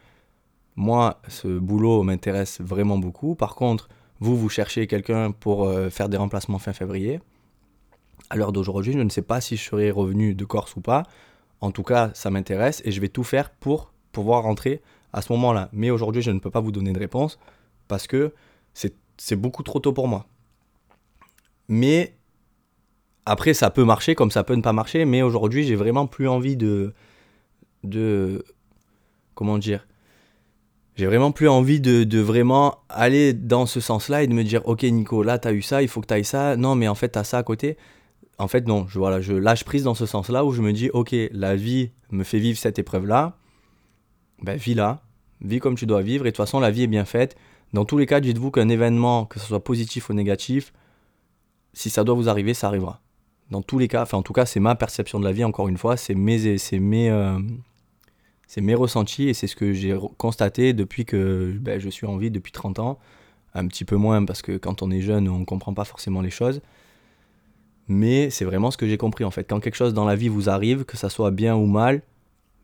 moi, 0.76 1.22
ce 1.28 1.48
boulot 1.60 2.02
m'intéresse 2.02 2.60
vraiment 2.60 2.98
beaucoup, 2.98 3.36
par 3.36 3.54
contre, 3.54 3.88
vous, 4.22 4.38
vous 4.38 4.50
cherchez 4.50 4.88
quelqu'un 4.88 5.32
pour 5.32 5.66
euh, 5.66 5.90
faire 5.90 6.08
des 6.08 6.16
remplacements 6.16 6.60
fin 6.60 6.74
février. 6.74 7.20
À 8.30 8.36
l'heure 8.36 8.54
d'aujourd'hui, 8.54 8.94
je 8.94 9.00
ne 9.00 9.10
sais 9.10 9.24
pas 9.24 9.42
si 9.42 9.58
je 9.58 9.64
serai 9.64 9.90
revenu 9.92 10.36
de 10.36 10.46
Corse 10.46 10.76
ou 10.76 10.82
pas. 10.82 11.04
En 11.60 11.72
tout 11.72 11.84
cas, 11.84 12.12
ça 12.14 12.30
m'intéresse 12.30 12.82
et 12.86 12.92
je 12.92 13.02
vais 13.02 13.10
tout 13.10 13.24
faire 13.24 13.50
pour 13.50 13.92
pouvoir 14.12 14.44
rentrer 14.44 14.82
à 15.12 15.22
ce 15.24 15.34
moment-là. 15.34 15.70
Mais 15.74 15.90
aujourd'hui, 15.90 16.22
je 16.22 16.30
ne 16.32 16.40
peux 16.40 16.52
pas 16.52 16.60
vous 16.60 16.72
donner 16.72 16.94
de 16.94 17.00
réponse 17.00 17.40
parce 17.88 18.08
que 18.08 18.34
c'est 18.74 19.36
beaucoup 19.36 19.64
trop 19.64 19.80
tôt 19.80 19.92
pour 19.92 20.08
moi. 20.08 20.28
Mais 21.68 22.16
après, 23.26 23.54
ça 23.54 23.72
peut 23.72 23.84
marcher 23.84 24.14
comme 24.14 24.32
ça 24.32 24.44
peut 24.44 24.56
ne 24.56 24.62
pas 24.62 24.74
marcher. 24.74 25.04
Mais 25.06 25.24
aujourd'hui, 25.24 25.64
j'ai 25.64 25.76
vraiment 25.76 26.06
plus 26.06 26.28
envie 26.28 26.58
de. 26.58 26.94
de 27.84 28.46
comment 29.34 29.58
dire 29.58 29.88
j'ai 31.02 31.08
vraiment 31.08 31.32
plus 31.32 31.50
envie 31.50 31.82
de, 31.82 32.20
vraiment 32.20 32.78
aller 32.88 33.34
dans 33.34 33.66
ce 33.66 33.80
sens-là 33.80 34.22
et 34.22 34.28
de 34.28 34.34
me 34.34 34.44
dire 34.44 34.62
ok 34.66 34.84
Nico 34.84 35.24
là 35.24 35.40
t'as 35.40 35.52
eu 35.52 35.64
ça 35.64 35.82
il 35.82 35.88
faut 35.88 36.00
que 36.00 36.06
t'ailles 36.06 36.24
ça. 36.24 36.56
Non 36.58 36.76
mais 36.76 36.88
en 36.88 36.94
fait 36.94 37.10
t'as 37.10 37.24
ça 37.24 37.40
à 37.40 37.44
côté. 37.44 37.76
En 38.38 38.48
fait 38.48 38.68
non 38.68 38.86
je 38.88 39.00
voilà 39.00 39.20
je 39.20 39.34
lâche 39.34 39.64
prise 39.64 39.84
dans 39.84 39.96
ce 39.96 40.06
sens-là 40.06 40.46
où 40.46 40.52
je 40.52 40.62
me 40.62 40.72
dis 40.74 40.92
ok 40.92 41.16
la 41.32 41.56
vie 41.56 41.90
me 42.12 42.24
fait 42.24 42.38
vivre 42.38 42.60
cette 42.60 42.78
épreuve 42.78 43.08
là 43.08 43.40
ben, 44.44 44.58
vis 44.58 44.76
là, 44.76 45.02
vis 45.42 45.58
comme 45.58 45.74
tu 45.74 45.88
dois 45.88 46.04
vivre, 46.04 46.28
et 46.28 46.30
de 46.30 46.36
toute 46.36 46.46
façon, 46.46 46.60
la 46.60 46.70
vie 46.70 46.84
est 46.84 46.88
bien 46.88 47.06
faite. 47.06 47.36
Dans 47.74 47.86
tous 47.86 47.98
les 47.98 48.06
cas, 48.06 48.20
dites-vous 48.20 48.52
qu'un 48.52 48.70
événement, 48.70 49.26
que 49.26 49.40
ce 49.40 49.48
soit 49.48 49.64
positif 49.64 50.10
ou 50.10 50.14
négatif, 50.14 50.72
si 51.74 51.90
ça 51.90 52.04
doit 52.04 52.16
vous 52.16 52.30
arriver, 52.30 52.54
ça 52.54 52.68
arrivera. 52.68 53.02
Dans 53.50 53.62
tous 53.62 53.80
les 53.80 53.88
cas, 53.88 54.04
enfin 54.04 54.18
en 54.18 54.24
tout 54.24 54.34
cas, 54.34 54.46
c'est 54.46 54.60
ma 54.60 54.76
perception 54.76 55.20
de 55.20 55.26
la 55.26 55.32
vie, 55.32 55.44
encore 55.44 55.68
une 55.68 55.78
fois, 55.78 55.98
c'est 55.98 56.16
mes, 56.16 56.58
c'est 56.60 56.80
mes, 56.80 57.10
euh, 57.10 57.40
c'est 58.54 58.60
mes 58.60 58.76
ressentis, 58.76 59.30
et 59.30 59.34
c'est 59.34 59.48
ce 59.48 59.56
que 59.56 59.72
j'ai 59.72 59.98
constaté 60.18 60.74
depuis 60.74 61.06
que 61.06 61.56
ben, 61.58 61.80
je 61.80 61.88
suis 61.88 62.06
en 62.06 62.18
vie, 62.18 62.30
depuis 62.30 62.52
30 62.52 62.80
ans. 62.80 63.00
Un 63.54 63.66
petit 63.66 63.86
peu 63.86 63.96
moins, 63.96 64.26
parce 64.26 64.42
que 64.42 64.58
quand 64.58 64.82
on 64.82 64.92
est 64.92 65.00
jeune, 65.00 65.30
on 65.30 65.40
ne 65.40 65.46
comprend 65.46 65.74
pas 65.74 65.86
forcément 65.86 66.20
les 66.20 66.32
choses. 66.32 66.60
Mais 67.88 68.30
c'est 68.30 68.44
vraiment 68.44 68.70
ce 68.70 68.76
que 68.76 68.86
j'ai 68.90 68.98
compris 68.98 69.24
en 69.24 69.32
fait. 69.32 69.46
Quand 69.46 69.62
quelque 69.62 69.76
chose 69.76 69.94
dans 69.94 70.04
la 70.04 70.18
vie 70.18 70.28
vous 70.28 70.50
arrive, 70.50 70.84
que 70.84 70.98
ça 70.98 71.08
soit 71.08 71.32
bien 71.32 71.56
ou 71.56 71.66
mal, 71.66 72.02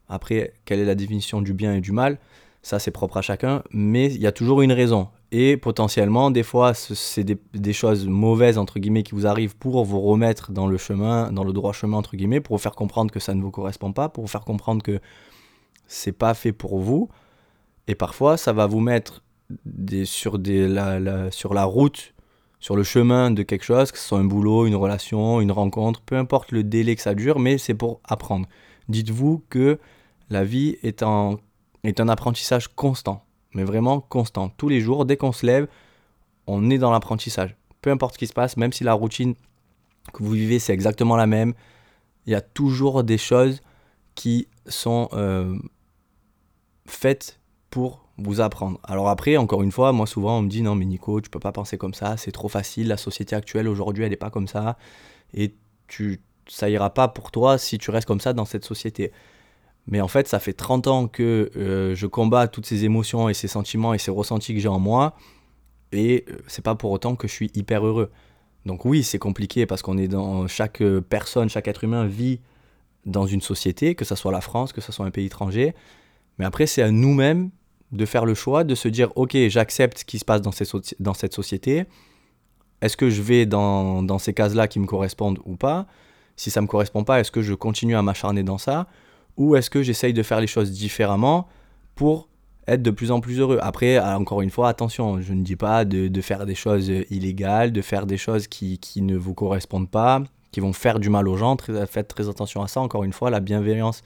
après, 0.09 0.51
quelle 0.65 0.81
est 0.81 0.85
la 0.85 0.95
définition 0.95 1.41
du 1.41 1.53
bien 1.53 1.73
et 1.73 1.79
du 1.79 1.93
mal 1.93 2.17
Ça, 2.63 2.79
c'est 2.79 2.91
propre 2.91 3.15
à 3.15 3.21
chacun, 3.21 3.63
mais 3.71 4.07
il 4.13 4.19
y 4.19 4.27
a 4.27 4.33
toujours 4.33 4.63
une 4.63 4.73
raison. 4.73 5.07
Et 5.31 5.55
potentiellement, 5.55 6.31
des 6.31 6.43
fois, 6.43 6.73
c'est 6.73 7.23
des, 7.23 7.73
choses 7.73 8.07
mauvaises, 8.07 8.57
entre 8.57 8.79
guillemets, 8.79 9.03
qui 9.03 9.15
vous 9.15 9.25
arrivent 9.25 9.55
pour 9.55 9.85
vous 9.85 10.01
remettre 10.01 10.51
dans 10.51 10.67
le 10.67 10.77
chemin, 10.77 11.31
dans 11.31 11.45
le 11.45 11.53
droit 11.53 11.71
chemin, 11.71 11.95
entre 11.95 12.17
guillemets, 12.17 12.41
pour 12.41 12.57
vous 12.57 12.61
faire 12.61 12.75
comprendre 12.75 13.09
que 13.09 13.21
ça 13.21 13.33
ne 13.33 13.41
vous 13.41 13.51
correspond 13.51 13.93
pas, 13.93 14.09
pour 14.09 14.25
vous 14.25 14.29
faire 14.29 14.43
comprendre 14.43 14.83
que 14.83 14.99
c'est 15.87 16.11
pas 16.11 16.33
fait 16.33 16.51
pour 16.51 16.79
vous. 16.79 17.09
Et 17.87 17.95
parfois, 17.95 18.37
ça 18.37 18.53
va 18.53 18.67
vous 18.67 18.79
mettre 18.79 19.23
des, 19.65 20.05
sur, 20.05 20.39
des, 20.39 20.67
la, 20.67 21.31
sur 21.31 21.53
la 21.53 21.63
route, 21.63 22.13
sur 22.59 22.75
le 22.75 22.83
chemin 22.83 23.31
de 23.31 23.43
quelque 23.43 23.63
chose, 23.63 23.91
que 23.91 23.97
ce 23.97 24.07
soit 24.07 24.19
un 24.19 24.25
boulot, 24.25 24.65
une 24.65 24.75
relation, 24.75 25.41
une 25.41 25.51
rencontre, 25.51 26.01
peu 26.01 26.17
importe 26.17 26.51
le 26.51 26.63
délai 26.63 26.95
que 26.95 27.01
ça 27.01 27.15
dure, 27.15 27.39
mais 27.39 27.57
c'est 27.57 27.73
pour 27.73 28.01
apprendre. 28.03 28.47
Dites-vous 28.89 29.43
que 29.49 29.79
la 30.29 30.43
vie 30.43 30.77
est, 30.83 31.03
en, 31.03 31.39
est 31.83 31.99
un 31.99 32.09
apprentissage 32.09 32.67
constant, 32.69 33.23
mais 33.53 33.63
vraiment 33.63 34.01
constant. 34.01 34.49
Tous 34.49 34.69
les 34.69 34.81
jours, 34.81 35.05
dès 35.05 35.17
qu'on 35.17 35.31
se 35.31 35.45
lève, 35.45 35.67
on 36.47 36.69
est 36.69 36.77
dans 36.77 36.91
l'apprentissage. 36.91 37.55
Peu 37.81 37.91
importe 37.91 38.15
ce 38.15 38.19
qui 38.19 38.27
se 38.27 38.33
passe, 38.33 38.57
même 38.57 38.73
si 38.73 38.83
la 38.83 38.93
routine 38.93 39.35
que 40.13 40.23
vous 40.23 40.31
vivez, 40.31 40.59
c'est 40.59 40.73
exactement 40.73 41.15
la 41.15 41.27
même, 41.27 41.53
il 42.25 42.31
y 42.31 42.35
a 42.35 42.41
toujours 42.41 43.03
des 43.03 43.17
choses 43.17 43.61
qui 44.15 44.47
sont 44.65 45.09
euh, 45.13 45.57
faites 46.87 47.39
pour 47.69 48.07
vous 48.17 48.41
apprendre. 48.41 48.79
Alors 48.83 49.09
après, 49.09 49.37
encore 49.37 49.61
une 49.61 49.71
fois, 49.71 49.91
moi 49.91 50.07
souvent 50.07 50.39
on 50.39 50.41
me 50.41 50.49
dit 50.49 50.61
non 50.61 50.75
mais 50.75 50.85
Nico, 50.85 51.21
tu 51.21 51.29
peux 51.29 51.39
pas 51.39 51.51
penser 51.51 51.77
comme 51.77 51.93
ça, 51.93 52.17
c'est 52.17 52.31
trop 52.31 52.49
facile, 52.49 52.87
la 52.87 52.97
société 52.97 53.35
actuelle 53.35 53.67
aujourd'hui 53.67 54.03
elle 54.03 54.09
n'est 54.09 54.15
pas 54.15 54.31
comme 54.31 54.47
ça, 54.47 54.77
et 55.33 55.53
tu, 55.87 56.21
ça 56.47 56.69
ira 56.69 56.89
pas 56.93 57.07
pour 57.07 57.31
toi 57.31 57.57
si 57.57 57.77
tu 57.77 57.91
restes 57.91 58.07
comme 58.07 58.19
ça 58.19 58.33
dans 58.33 58.45
cette 58.45 58.65
société. 58.65 59.11
Mais 59.89 60.01
en 60.01 60.07
fait, 60.09 60.27
ça 60.27 60.39
fait 60.39 60.53
30 60.53 60.87
ans 60.87 61.07
que 61.07 61.49
euh, 61.55 61.95
je 61.95 62.07
combats 62.07 62.47
toutes 62.47 62.65
ces 62.65 62.83
émotions 62.83 63.29
et 63.29 63.33
ces 63.33 63.47
sentiments 63.47 63.93
et 63.93 63.97
ces 63.97 64.11
ressentis 64.11 64.53
que 64.53 64.59
j'ai 64.59 64.67
en 64.67 64.79
moi, 64.79 65.15
et 65.91 66.25
euh, 66.29 66.39
c'est 66.47 66.63
pas 66.63 66.75
pour 66.75 66.91
autant 66.91 67.15
que 67.15 67.27
je 67.27 67.33
suis 67.33 67.51
hyper 67.53 67.85
heureux. 67.85 68.11
Donc 68.65 68.83
oui, 68.83 69.03
c'est 69.03 69.19
compliqué 69.19 69.65
parce 69.65 69.81
qu'on 69.81 69.97
est 69.97 70.09
dans 70.09 70.47
chaque 70.47 70.83
personne, 71.09 71.49
chaque 71.49 71.67
être 71.67 71.83
humain 71.83 72.05
vit 72.05 72.41
dans 73.05 73.25
une 73.25 73.39
société, 73.39 73.95
que 73.95 74.03
ce 74.03 74.15
soit 74.15 74.31
la 74.31 74.41
France, 74.41 74.73
que 74.73 74.81
ce 74.81 74.91
soit 74.91 75.05
un 75.05 75.11
pays 75.11 75.27
étranger. 75.27 75.73
Mais 76.37 76.45
après, 76.45 76.67
c'est 76.67 76.81
à 76.81 76.91
nous-mêmes 76.91 77.49
de 77.91 78.05
faire 78.05 78.25
le 78.25 78.33
choix, 78.33 78.63
de 78.63 78.75
se 78.75 78.87
dire, 78.87 79.11
ok, 79.15 79.35
j'accepte 79.47 79.99
ce 79.99 80.05
qui 80.05 80.19
se 80.19 80.25
passe 80.25 80.41
dans, 80.41 80.51
cette 80.51 81.33
société. 81.33 81.85
Est-ce 82.81 82.97
que 82.97 83.09
je 83.09 83.21
vais 83.21 83.45
dans, 83.45 84.19
ces 84.19 84.33
cases-là 84.33 84.67
qui 84.67 84.79
me 84.79 84.85
correspondent 84.85 85.39
ou 85.45 85.55
pas? 85.55 85.87
Si 86.35 86.51
ça 86.51 86.59
ne 86.59 86.65
me 86.65 86.69
correspond 86.69 87.03
pas, 87.03 87.19
est-ce 87.19 87.31
que 87.31 87.41
je 87.41 87.53
continue 87.53 87.95
à 87.95 88.01
m'acharner 88.01 88.43
dans 88.43 88.57
ça? 88.57 88.87
Ou 89.37 89.55
est-ce 89.55 89.69
que 89.69 89.81
j'essaye 89.81 90.13
de 90.13 90.23
faire 90.23 90.41
les 90.41 90.47
choses 90.47 90.71
différemment 90.71 91.47
pour 91.95 92.27
être 92.67 92.83
de 92.83 92.91
plus 92.91 93.11
en 93.11 93.21
plus 93.21 93.39
heureux? 93.39 93.57
Après, 93.61 93.97
encore 93.99 94.41
une 94.41 94.49
fois, 94.49 94.69
attention, 94.69 95.21
je 95.21 95.33
ne 95.33 95.41
dis 95.41 95.55
pas 95.55 95.85
de, 95.85 96.07
de 96.07 96.21
faire 96.21 96.45
des 96.45 96.55
choses 96.55 96.89
illégales, 97.09 97.71
de 97.71 97.81
faire 97.81 98.05
des 98.05 98.17
choses 98.17 98.47
qui, 98.47 98.77
qui, 98.77 99.01
ne 99.01 99.15
vous 99.15 99.33
correspondent 99.33 99.89
pas, 99.89 100.21
qui 100.51 100.59
vont 100.59 100.73
faire 100.73 100.99
du 100.99 101.09
mal 101.09 101.27
aux 101.27 101.37
gens. 101.37 101.55
faites 101.89 102.07
très 102.07 102.29
attention 102.29 102.61
à 102.61 102.67
ça. 102.67 102.81
Encore 102.81 103.03
une 103.03 103.13
fois, 103.13 103.29
la 103.29 103.39
bienveillance, 103.39 104.03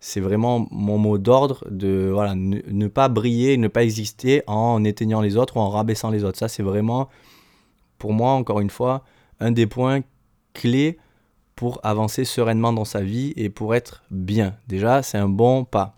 c'est 0.00 0.20
vraiment 0.20 0.66
mon 0.70 0.96
mot 0.96 1.18
d'ordre 1.18 1.62
de 1.70 2.10
voilà, 2.12 2.34
ne, 2.34 2.88
pas 2.88 3.08
briller, 3.08 3.58
ne 3.58 3.68
pas 3.68 3.84
exister 3.84 4.42
en 4.46 4.82
éteignant 4.82 5.20
les 5.20 5.36
autres 5.36 5.58
ou 5.58 5.60
en 5.60 5.68
rabaissant 5.68 6.10
les 6.10 6.24
autres. 6.24 6.38
Ça, 6.38 6.48
c'est 6.48 6.62
vraiment, 6.62 7.10
pour 7.98 8.14
moi, 8.14 8.32
encore 8.32 8.60
une 8.60 8.70
fois, 8.70 9.04
un 9.40 9.52
des 9.52 9.66
points 9.66 10.00
clés 10.54 10.98
pour 11.54 11.80
avancer 11.82 12.24
sereinement 12.24 12.72
dans 12.72 12.86
sa 12.86 13.02
vie 13.02 13.34
et 13.36 13.50
pour 13.50 13.74
être 13.74 14.02
bien. 14.10 14.56
Déjà, 14.68 15.02
c'est 15.02 15.18
un 15.18 15.28
bon 15.28 15.64
pas. 15.64 15.94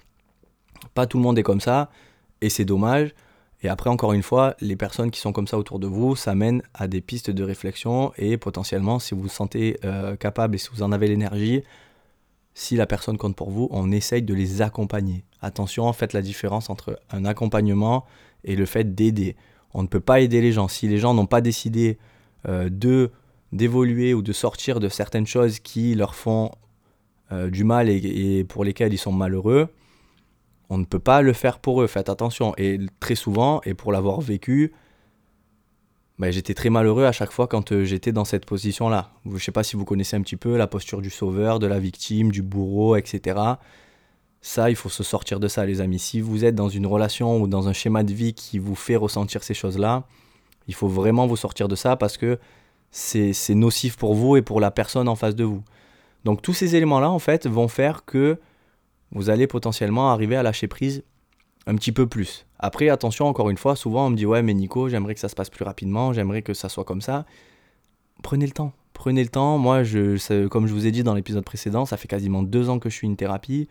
Pas 0.95 1.07
tout 1.07 1.19
le 1.19 1.23
monde 1.23 1.39
est 1.39 1.45
comme 1.45 1.61
ça, 1.61 1.89
et 2.41 2.51
c'est 2.51 2.65
dommage. 2.65 3.15
Et 3.63 3.69
après, 3.69 3.89
encore 3.89 4.13
une 4.13 4.25
fois, 4.25 4.57
les 4.61 4.75
personnes 4.75 5.13
qui 5.13 5.21
sont 5.21 5.33
comme 5.33 5.47
ça 5.47 5.57
autour 5.57 5.79
de 5.79 5.87
vous, 5.87 6.17
ça 6.17 6.35
mène 6.35 6.63
à 6.75 6.89
des 6.89 7.01
pistes 7.01 7.31
de 7.31 7.45
réflexion, 7.45 8.13
et 8.19 8.37
potentiellement, 8.37 8.99
si 8.99 9.15
vous 9.15 9.23
vous 9.23 9.29
sentez 9.29 9.79
euh, 9.85 10.17
capable 10.17 10.57
et 10.57 10.59
si 10.59 10.69
vous 10.75 10.83
en 10.83 10.91
avez 10.91 11.07
l'énergie, 11.07 11.63
si 12.55 12.77
la 12.77 12.87
personne 12.87 13.17
compte 13.17 13.37
pour 13.37 13.51
vous, 13.51 13.69
on 13.71 13.91
essaye 13.91 14.23
de 14.23 14.35
les 14.35 14.63
accompagner. 14.63 15.25
Attention, 15.41 15.91
faites 15.93 16.13
la 16.13 16.23
différence 16.23 16.71
entre 16.71 17.01
un 17.11 17.25
accompagnement 17.25 18.05
et 18.45 18.57
le 18.57 18.67
fait 18.67 18.95
d'aider. 18.95 19.37
On 19.75 19.83
ne 19.83 19.89
peut 19.89 20.01
pas 20.01 20.21
aider 20.21 20.41
les 20.41 20.53
gens. 20.53 20.69
Si 20.69 20.87
les 20.89 20.99
gens 20.99 21.15
n'ont 21.15 21.27
pas 21.27 21.41
décidé 21.41 21.99
euh, 22.49 22.69
d'évoluer 23.53 24.13
ou 24.15 24.23
de 24.23 24.33
sortir 24.33 24.81
de 24.81 24.89
certaines 24.89 25.27
choses 25.27 25.61
qui 25.61 25.95
leur 25.95 26.15
font 26.15 26.51
euh, 27.33 27.49
du 27.49 27.65
mal 27.65 27.89
et, 27.89 28.45
pour 28.45 28.65
lesquelles 28.65 28.93
ils 28.93 28.99
sont 28.99 29.13
malheureux, 29.13 29.69
on 30.69 30.79
ne 30.79 30.85
peut 30.85 30.99
pas 30.99 31.23
le 31.23 31.33
faire 31.33 31.59
pour 31.59 31.83
eux, 31.83 31.87
faites 31.87 32.09
attention. 32.09 32.55
Et 32.59 32.79
très 33.01 33.15
souvent, 33.15 33.61
et 33.65 33.75
pour 33.75 33.93
l'avoir 33.93 34.21
vécu, 34.21 34.73
bah, 36.19 36.31
j'étais 36.31 36.55
très 36.55 36.71
malheureux 36.71 37.05
à 37.05 37.13
chaque 37.13 37.33
fois 37.33 37.47
quand 37.47 37.73
euh, 37.73 37.85
j'étais 37.85 38.13
dans 38.13 38.25
cette 38.25 38.47
position-là. 38.47 39.11
Je 39.27 39.33
ne 39.33 39.39
sais 39.39 39.53
pas 39.53 39.63
si 39.63 39.77
vous 39.77 39.85
connaissez 39.85 40.17
un 40.17 40.23
petit 40.23 40.37
peu 40.37 40.57
la 40.57 40.67
posture 40.67 41.01
du 41.01 41.11
sauveur, 41.11 41.59
de 41.59 41.67
la 41.67 41.79
victime, 41.79 42.31
du 42.31 42.43
bourreau, 42.43 42.97
etc. 42.97 43.41
Ça, 44.41 44.71
il 44.71 44.77
faut 44.77 44.89
se 44.89 45.03
sortir 45.03 45.41
de 45.41 45.49
ça, 45.49 45.65
les 45.65 45.81
amis. 45.81 45.99
Si 45.99 46.21
vous 46.21 46.45
êtes 46.45 46.55
dans 46.55 46.69
une 46.69 46.87
relation 46.87 47.41
ou 47.41 47.47
dans 47.47 47.69
un 47.69 47.73
schéma 47.73 48.03
de 48.03 48.13
vie 48.13 48.35
qui 48.35 48.59
vous 48.59 48.75
fait 48.75 48.97
ressentir 48.97 49.43
ces 49.43 49.55
choses-là, 49.55 50.05
il 50.69 50.75
faut 50.75 50.89
vraiment 50.89 51.27
vous 51.27 51.37
sortir 51.37 51.69
de 51.69 51.77
ça 51.77 51.97
parce 51.97 52.17
que 52.17 52.39
c'est 52.91 53.55
nocif 53.55 53.97
pour 53.97 54.15
vous 54.15 54.37
et 54.37 54.43
pour 54.43 54.61
la 54.61 54.71
personne 54.71 55.09
en 55.09 55.17
face 55.17 55.35
de 55.35 55.45
vous. 55.45 55.63
Donc 56.25 56.43
tous 56.43 56.55
ces 56.55 56.77
éléments-là, 56.77 57.11
en 57.11 57.19
fait, 57.19 57.47
vont 57.47 57.69
faire 57.69 58.05
que 58.05 58.39
vous 59.13 59.31
allez 59.31 59.47
potentiellement 59.47 60.11
arriver 60.11 60.37
à 60.37 60.43
lâcher 60.43 60.69
prise 60.69 61.03
un 61.67 61.75
petit 61.75 61.93
peu 61.93 62.07
plus. 62.07 62.47
Après, 62.63 62.89
attention, 62.89 63.27
encore 63.27 63.51
une 63.51 63.59
fois, 63.59 63.77
souvent 63.77 64.07
on 64.07 64.11
me 64.11 64.17
dit 64.17 64.25
ouais, 64.25 64.43
mais 64.43 64.55
Nico, 64.55 64.89
j'aimerais 64.89 65.15
que 65.15 65.21
ça 65.21 65.29
se 65.29 65.35
passe 65.35 65.51
plus 65.51 65.65
rapidement, 65.65 66.13
j'aimerais 66.13 66.43
que 66.43 66.55
ça 66.55 66.69
soit 66.69 66.85
comme 66.85 67.01
ça. 67.01 67.27
Prenez 68.23 68.47
le 68.47 68.53
temps, 68.53 68.73
prenez 68.93 69.23
le 69.23 69.29
temps. 69.29 69.59
Moi, 69.59 69.83
je, 69.83 70.47
comme 70.47 70.67
je 70.67 70.73
vous 70.73 70.87
ai 70.87 70.93
dit 70.93 71.03
dans 71.03 71.15
l'épisode 71.15 71.45
précédent, 71.45 71.85
ça 71.87 71.97
fait 71.97 72.09
quasiment 72.09 72.43
deux 72.43 72.71
ans 72.71 72.79
que 72.79 72.89
je 72.89 72.95
suis 72.95 73.07
une 73.07 73.17
thérapie. 73.17 73.69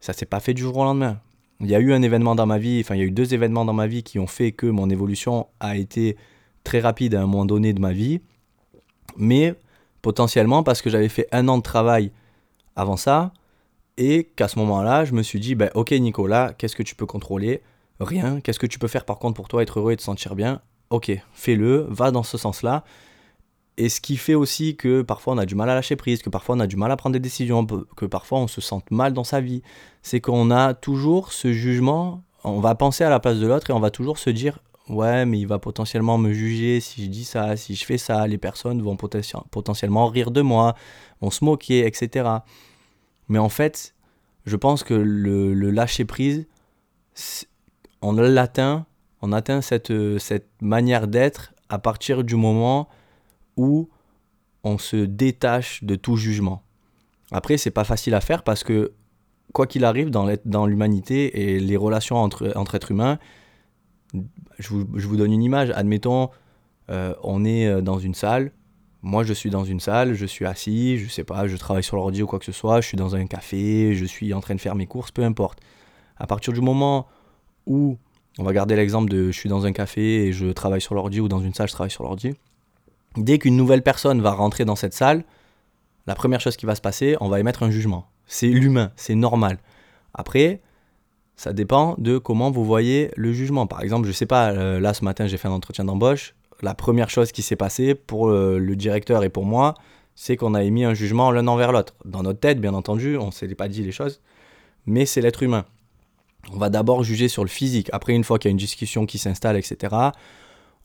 Ça 0.00 0.12
s'est 0.12 0.26
pas 0.26 0.40
fait 0.40 0.52
du 0.54 0.62
jour 0.62 0.76
au 0.76 0.84
lendemain. 0.84 1.18
Il 1.60 1.68
y 1.68 1.74
a 1.74 1.80
eu 1.80 1.94
un 1.94 2.02
événement 2.02 2.34
dans 2.34 2.44
ma 2.44 2.58
vie, 2.58 2.80
enfin 2.84 2.94
il 2.94 2.98
y 2.98 3.02
a 3.02 3.06
eu 3.06 3.10
deux 3.10 3.32
événements 3.32 3.64
dans 3.64 3.72
ma 3.72 3.86
vie 3.86 4.02
qui 4.02 4.18
ont 4.18 4.26
fait 4.26 4.52
que 4.52 4.66
mon 4.66 4.90
évolution 4.90 5.46
a 5.58 5.76
été 5.76 6.18
très 6.62 6.80
rapide 6.80 7.14
à 7.14 7.22
un 7.22 7.26
moment 7.26 7.46
donné 7.46 7.72
de 7.72 7.80
ma 7.80 7.92
vie. 7.92 8.20
Mais 9.16 9.54
potentiellement 10.02 10.62
parce 10.62 10.82
que 10.82 10.90
j'avais 10.90 11.08
fait 11.08 11.26
un 11.32 11.48
an 11.48 11.56
de 11.56 11.62
travail 11.62 12.12
avant 12.76 12.98
ça, 12.98 13.32
et 13.96 14.24
qu'à 14.36 14.48
ce 14.48 14.58
moment-là, 14.58 15.06
je 15.06 15.14
me 15.14 15.22
suis 15.22 15.40
dit, 15.40 15.54
ben, 15.54 15.70
ok 15.74 15.92
Nicolas, 15.92 16.52
qu'est-ce 16.52 16.76
que 16.76 16.82
tu 16.82 16.94
peux 16.94 17.06
contrôler? 17.06 17.62
Rien. 18.00 18.40
Qu'est-ce 18.40 18.58
que 18.58 18.66
tu 18.66 18.78
peux 18.78 18.88
faire 18.88 19.04
par 19.04 19.18
contre 19.18 19.34
pour 19.34 19.48
toi 19.48 19.62
être 19.62 19.78
heureux 19.78 19.92
et 19.92 19.96
te 19.96 20.02
sentir 20.02 20.34
bien 20.34 20.60
Ok, 20.90 21.10
fais-le, 21.32 21.86
va 21.88 22.10
dans 22.10 22.22
ce 22.22 22.38
sens-là. 22.38 22.84
Et 23.78 23.88
ce 23.88 24.00
qui 24.00 24.16
fait 24.16 24.34
aussi 24.34 24.76
que 24.76 25.02
parfois 25.02 25.34
on 25.34 25.38
a 25.38 25.46
du 25.46 25.54
mal 25.54 25.68
à 25.68 25.74
lâcher 25.74 25.96
prise, 25.96 26.22
que 26.22 26.30
parfois 26.30 26.56
on 26.56 26.60
a 26.60 26.66
du 26.66 26.76
mal 26.76 26.90
à 26.90 26.96
prendre 26.96 27.12
des 27.12 27.20
décisions, 27.20 27.66
que 27.96 28.06
parfois 28.06 28.38
on 28.38 28.46
se 28.46 28.60
sente 28.60 28.90
mal 28.90 29.12
dans 29.12 29.24
sa 29.24 29.40
vie, 29.40 29.62
c'est 30.02 30.20
qu'on 30.20 30.50
a 30.50 30.72
toujours 30.74 31.32
ce 31.32 31.52
jugement, 31.52 32.22
on 32.44 32.60
va 32.60 32.74
penser 32.74 33.04
à 33.04 33.10
la 33.10 33.20
place 33.20 33.38
de 33.38 33.46
l'autre 33.46 33.68
et 33.70 33.72
on 33.72 33.80
va 33.80 33.90
toujours 33.90 34.18
se 34.18 34.30
dire 34.30 34.60
ouais 34.88 35.26
mais 35.26 35.40
il 35.40 35.46
va 35.46 35.58
potentiellement 35.58 36.16
me 36.16 36.32
juger 36.32 36.80
si 36.80 37.04
je 37.04 37.10
dis 37.10 37.24
ça, 37.24 37.56
si 37.56 37.74
je 37.74 37.84
fais 37.84 37.98
ça, 37.98 38.26
les 38.26 38.38
personnes 38.38 38.80
vont 38.80 38.96
potentiellement 38.96 40.06
rire 40.06 40.30
de 40.30 40.40
moi, 40.40 40.74
vont 41.20 41.30
se 41.30 41.44
moquer, 41.44 41.86
etc. 41.86 42.28
Mais 43.28 43.38
en 43.38 43.48
fait, 43.48 43.94
je 44.46 44.56
pense 44.56 44.84
que 44.84 44.94
le, 44.94 45.52
lâcher 45.70 46.04
prise, 46.04 46.46
on 48.08 48.12
l'atteint, 48.12 48.86
on 49.22 49.32
atteint 49.32 49.60
cette, 49.60 49.92
cette 50.18 50.48
manière 50.60 51.08
d'être 51.08 51.52
à 51.68 51.78
partir 51.78 52.24
du 52.24 52.36
moment 52.36 52.88
où 53.56 53.88
on 54.64 54.78
se 54.78 54.96
détache 54.96 55.82
de 55.84 55.94
tout 55.94 56.16
jugement. 56.16 56.62
Après, 57.32 57.56
c'est 57.56 57.70
pas 57.70 57.84
facile 57.84 58.14
à 58.14 58.20
faire 58.20 58.42
parce 58.42 58.62
que, 58.62 58.92
quoi 59.52 59.66
qu'il 59.66 59.84
arrive 59.84 60.10
dans 60.10 60.66
l'humanité 60.66 61.54
et 61.54 61.60
les 61.60 61.76
relations 61.76 62.16
entre, 62.16 62.52
entre 62.56 62.74
êtres 62.74 62.90
humains, 62.90 63.18
je 64.58 64.68
vous, 64.68 64.86
je 64.94 65.06
vous 65.06 65.16
donne 65.16 65.32
une 65.32 65.42
image. 65.42 65.70
Admettons, 65.70 66.30
euh, 66.90 67.14
on 67.22 67.44
est 67.44 67.66
euh, 67.66 67.80
dans 67.80 67.98
une 67.98 68.14
salle, 68.14 68.52
moi, 69.02 69.22
je 69.22 69.32
suis 69.32 69.50
dans 69.50 69.64
une 69.64 69.78
salle, 69.78 70.14
je 70.14 70.26
suis 70.26 70.46
assis, 70.46 70.98
je 70.98 71.08
sais 71.08 71.22
pas, 71.22 71.46
je 71.46 71.56
travaille 71.56 71.84
sur 71.84 71.96
l'ordi 71.96 72.22
ou 72.24 72.26
quoi 72.26 72.40
que 72.40 72.44
ce 72.44 72.50
soit, 72.50 72.80
je 72.80 72.88
suis 72.88 72.96
dans 72.96 73.14
un 73.14 73.26
café, 73.26 73.94
je 73.94 74.04
suis 74.04 74.34
en 74.34 74.40
train 74.40 74.56
de 74.56 74.60
faire 74.60 74.74
mes 74.74 74.86
courses, 74.86 75.12
peu 75.12 75.22
importe. 75.22 75.60
À 76.16 76.26
partir 76.26 76.52
du 76.52 76.60
moment 76.60 77.06
où, 77.66 77.98
on 78.38 78.44
va 78.44 78.52
garder 78.52 78.76
l'exemple 78.76 79.10
de 79.10 79.30
je 79.30 79.38
suis 79.38 79.48
dans 79.48 79.66
un 79.66 79.72
café 79.72 80.26
et 80.26 80.32
je 80.32 80.46
travaille 80.46 80.80
sur 80.80 80.94
l'ordi 80.94 81.20
ou 81.20 81.28
dans 81.28 81.40
une 81.40 81.54
salle, 81.54 81.68
je 81.68 81.72
travaille 81.72 81.90
sur 81.90 82.04
l'ordi. 82.04 82.34
Dès 83.16 83.38
qu'une 83.38 83.56
nouvelle 83.56 83.82
personne 83.82 84.20
va 84.20 84.32
rentrer 84.32 84.64
dans 84.64 84.76
cette 84.76 84.92
salle, 84.92 85.24
la 86.06 86.14
première 86.14 86.40
chose 86.40 86.56
qui 86.56 86.66
va 86.66 86.74
se 86.74 86.80
passer, 86.80 87.16
on 87.20 87.28
va 87.28 87.40
émettre 87.40 87.62
un 87.62 87.70
jugement. 87.70 88.06
C'est 88.26 88.48
l'humain, 88.48 88.92
c'est 88.96 89.14
normal. 89.14 89.58
Après, 90.12 90.60
ça 91.36 91.52
dépend 91.52 91.94
de 91.98 92.18
comment 92.18 92.50
vous 92.50 92.64
voyez 92.64 93.10
le 93.16 93.32
jugement. 93.32 93.66
Par 93.66 93.82
exemple, 93.82 94.06
je 94.06 94.12
sais 94.12 94.26
pas, 94.26 94.50
euh, 94.52 94.80
là 94.80 94.94
ce 94.94 95.04
matin 95.04 95.26
j'ai 95.26 95.36
fait 95.36 95.48
un 95.48 95.52
entretien 95.52 95.84
d'embauche, 95.84 96.34
la 96.62 96.74
première 96.74 97.10
chose 97.10 97.32
qui 97.32 97.42
s'est 97.42 97.56
passée 97.56 97.94
pour 97.94 98.28
euh, 98.28 98.58
le 98.58 98.76
directeur 98.76 99.24
et 99.24 99.28
pour 99.28 99.44
moi, 99.44 99.74
c'est 100.14 100.36
qu'on 100.36 100.54
a 100.54 100.62
émis 100.62 100.84
un 100.84 100.94
jugement 100.94 101.30
l'un 101.30 101.46
envers 101.46 101.72
l'autre. 101.72 101.94
Dans 102.04 102.22
notre 102.22 102.40
tête, 102.40 102.60
bien 102.60 102.72
entendu, 102.72 103.18
on 103.18 103.26
ne 103.26 103.30
s'est 103.30 103.54
pas 103.54 103.68
dit 103.68 103.82
les 103.82 103.92
choses, 103.92 104.20
mais 104.86 105.04
c'est 105.04 105.20
l'être 105.20 105.42
humain. 105.42 105.66
On 106.52 106.58
va 106.58 106.70
d'abord 106.70 107.02
juger 107.02 107.28
sur 107.28 107.42
le 107.42 107.48
physique. 107.48 107.90
Après, 107.92 108.14
une 108.14 108.24
fois 108.24 108.38
qu'il 108.38 108.48
y 108.48 108.50
a 108.50 108.52
une 108.52 108.56
discussion 108.56 109.06
qui 109.06 109.18
s'installe, 109.18 109.56
etc., 109.56 109.94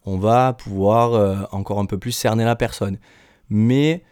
on 0.05 0.17
va 0.17 0.53
pouvoir 0.53 1.13
euh, 1.13 1.37
encore 1.51 1.79
un 1.79 1.85
peu 1.85 1.97
plus 1.97 2.11
cerner 2.11 2.43
la 2.43 2.55
personne. 2.55 2.97
Mais 3.49 4.03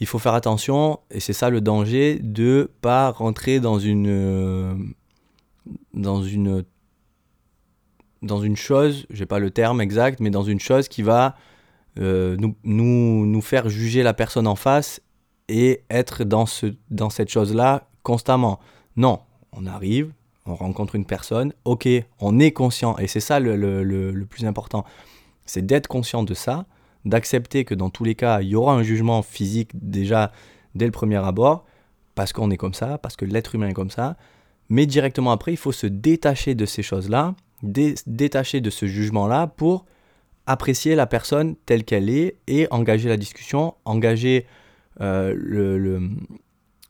il 0.00 0.06
faut 0.06 0.18
faire 0.18 0.34
attention, 0.34 1.00
et 1.10 1.20
c'est 1.20 1.32
ça 1.32 1.50
le 1.50 1.60
danger, 1.60 2.18
de 2.22 2.70
pas 2.80 3.10
rentrer 3.10 3.60
dans 3.60 3.78
une, 3.78 4.08
euh, 4.08 4.74
dans 5.94 6.22
une 6.22 6.64
dans 8.22 8.40
une 8.40 8.56
chose, 8.56 9.06
j'ai 9.10 9.26
pas 9.26 9.38
le 9.38 9.50
terme 9.50 9.80
exact, 9.80 10.20
mais 10.20 10.30
dans 10.30 10.42
une 10.42 10.58
chose 10.58 10.88
qui 10.88 11.02
va 11.02 11.36
euh, 11.98 12.36
nous, 12.38 12.54
nous, 12.64 13.26
nous, 13.26 13.40
faire 13.40 13.68
juger 13.68 14.02
la 14.02 14.12
personne 14.12 14.46
en 14.46 14.56
face 14.56 15.00
et 15.48 15.82
être 15.90 16.24
dans, 16.24 16.46
ce, 16.46 16.74
dans 16.90 17.08
cette 17.08 17.30
chose-là 17.30 17.88
constamment. 18.02 18.60
Non, 18.96 19.20
on 19.52 19.66
arrive, 19.66 20.12
on 20.46 20.54
rencontre 20.54 20.94
une 20.94 21.04
personne, 21.04 21.52
ok, 21.64 21.88
on 22.20 22.38
est 22.38 22.52
conscient, 22.52 22.96
et 22.98 23.06
c'est 23.06 23.20
ça 23.20 23.40
le, 23.40 23.56
le, 23.56 24.24
plus 24.26 24.44
important, 24.44 24.84
c'est 25.44 25.64
d'être 25.64 25.88
conscient 25.88 26.22
de 26.22 26.34
ça, 26.34 26.66
d'accepter 27.04 27.64
que 27.64 27.74
dans 27.74 27.90
tous 27.90 28.04
les 28.04 28.14
cas, 28.14 28.40
il 28.40 28.48
y 28.48 28.56
aura 28.56 28.74
un 28.74 28.82
jugement 28.82 29.22
physique 29.22 29.70
déjà 29.74 30.32
dès 30.74 30.86
le 30.86 30.92
premier 30.92 31.16
abord, 31.16 31.64
parce 32.14 32.32
qu'on 32.32 32.50
est 32.50 32.56
comme 32.56 32.74
ça, 32.74 32.98
parce 32.98 33.16
que 33.16 33.24
l'être 33.24 33.54
humain 33.54 33.68
est 33.68 33.74
comme 33.74 33.90
ça, 33.90 34.16
mais 34.68 34.86
directement 34.86 35.30
après, 35.30 35.52
il 35.52 35.58
faut 35.58 35.72
se 35.72 35.86
détacher 35.86 36.54
de 36.54 36.66
ces 36.66 36.82
choses-là, 36.82 37.34
détacher 37.62 38.60
de 38.60 38.70
ce 38.70 38.86
jugement-là 38.86 39.46
pour 39.46 39.86
apprécier 40.46 40.94
la 40.94 41.06
personne 41.06 41.56
telle 41.66 41.84
qu'elle 41.84 42.08
est 42.08 42.36
et 42.46 42.68
engager 42.70 43.08
la 43.08 43.16
discussion, 43.16 43.74
engager 43.84 44.46
euh, 45.00 45.34
le, 45.36 46.00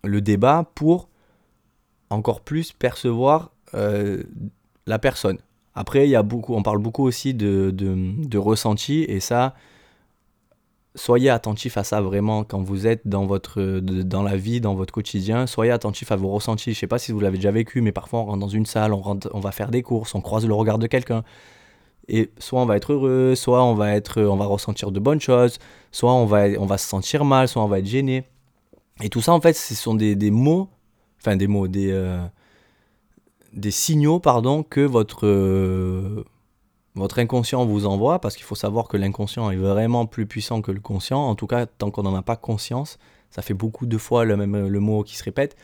le, 0.04 0.20
débat 0.20 0.70
pour 0.74 1.08
encore 2.10 2.40
plus 2.40 2.72
percevoir 2.72 3.50
euh, 3.74 4.22
la 4.86 4.98
personne. 4.98 5.38
Après, 5.74 6.06
il 6.06 6.10
y 6.10 6.16
a 6.16 6.22
beaucoup, 6.22 6.54
on 6.54 6.62
parle 6.62 6.78
beaucoup 6.78 7.04
aussi 7.04 7.34
de, 7.34 7.70
de, 7.70 8.38
ressenti 8.38 9.02
et 9.02 9.20
ça, 9.20 9.54
soyez 10.94 11.28
attentif 11.28 11.76
à 11.76 11.84
ça 11.84 12.00
vraiment 12.00 12.44
quand 12.44 12.62
vous 12.62 12.86
êtes 12.86 13.06
dans, 13.06 13.26
votre, 13.26 13.80
dans 13.80 14.22
la 14.22 14.36
vie, 14.36 14.62
dans 14.62 14.74
votre 14.74 14.94
quotidien. 14.94 15.46
Soyez 15.46 15.72
attentif 15.72 16.12
à 16.12 16.16
vos 16.16 16.28
ressentis. 16.28 16.72
Je 16.72 16.78
ne 16.78 16.80
sais 16.80 16.86
pas 16.86 16.98
si 16.98 17.12
vous 17.12 17.20
l'avez 17.20 17.36
déjà 17.36 17.50
vécu, 17.50 17.82
mais 17.82 17.92
parfois 17.92 18.20
on 18.20 18.24
rentre 18.24 18.38
dans 18.38 18.48
une 18.48 18.64
salle, 18.64 18.94
on, 18.94 19.02
on 19.32 19.40
va 19.40 19.52
faire 19.52 19.70
des 19.70 19.82
courses, 19.82 20.14
on 20.14 20.22
croise 20.22 20.46
le 20.46 20.54
regard 20.54 20.78
de 20.78 20.86
quelqu'un. 20.86 21.24
Et 22.08 22.30
soit 22.38 22.60
on 22.62 22.66
va 22.66 22.76
être 22.76 22.92
heureux, 22.92 23.34
soit 23.34 23.62
on 23.64 23.74
va, 23.74 23.94
être, 23.94 24.22
on 24.22 24.36
va 24.36 24.46
ressentir 24.46 24.92
de 24.92 25.00
bonnes 25.00 25.20
choses, 25.20 25.58
soit 25.90 26.12
on 26.12 26.24
va, 26.24 26.46
on 26.58 26.66
va 26.66 26.78
se 26.78 26.88
sentir 26.88 27.24
mal, 27.24 27.48
soit 27.48 27.62
on 27.62 27.68
va 27.68 27.80
être 27.80 27.86
gêné. 27.86 28.24
Et 29.02 29.08
tout 29.08 29.20
ça, 29.20 29.32
en 29.32 29.40
fait, 29.40 29.52
ce 29.54 29.74
sont 29.74 29.94
des, 29.94 30.14
des 30.14 30.30
mots, 30.30 30.68
des 31.34 31.48
mots, 31.48 31.66
des, 31.66 31.90
euh, 31.90 32.24
des 33.52 33.72
signaux, 33.72 34.20
pardon, 34.20 34.62
que 34.62 34.80
votre, 34.80 35.26
euh, 35.26 36.24
votre 36.94 37.18
inconscient 37.18 37.64
vous 37.66 37.86
envoie, 37.86 38.20
parce 38.20 38.36
qu'il 38.36 38.44
faut 38.44 38.54
savoir 38.54 38.86
que 38.86 38.96
l'inconscient 38.96 39.50
est 39.50 39.56
vraiment 39.56 40.06
plus 40.06 40.26
puissant 40.26 40.62
que 40.62 40.70
le 40.70 40.80
conscient. 40.80 41.18
En 41.18 41.34
tout 41.34 41.48
cas, 41.48 41.66
tant 41.66 41.90
qu'on 41.90 42.04
n'en 42.04 42.14
a 42.14 42.22
pas 42.22 42.36
conscience, 42.36 42.98
ça 43.30 43.42
fait 43.42 43.54
beaucoup 43.54 43.86
de 43.86 43.98
fois 43.98 44.24
le 44.24 44.36
même 44.36 44.68
le 44.68 44.80
mot 44.80 45.02
qui 45.02 45.16
se 45.16 45.24
répète. 45.24 45.56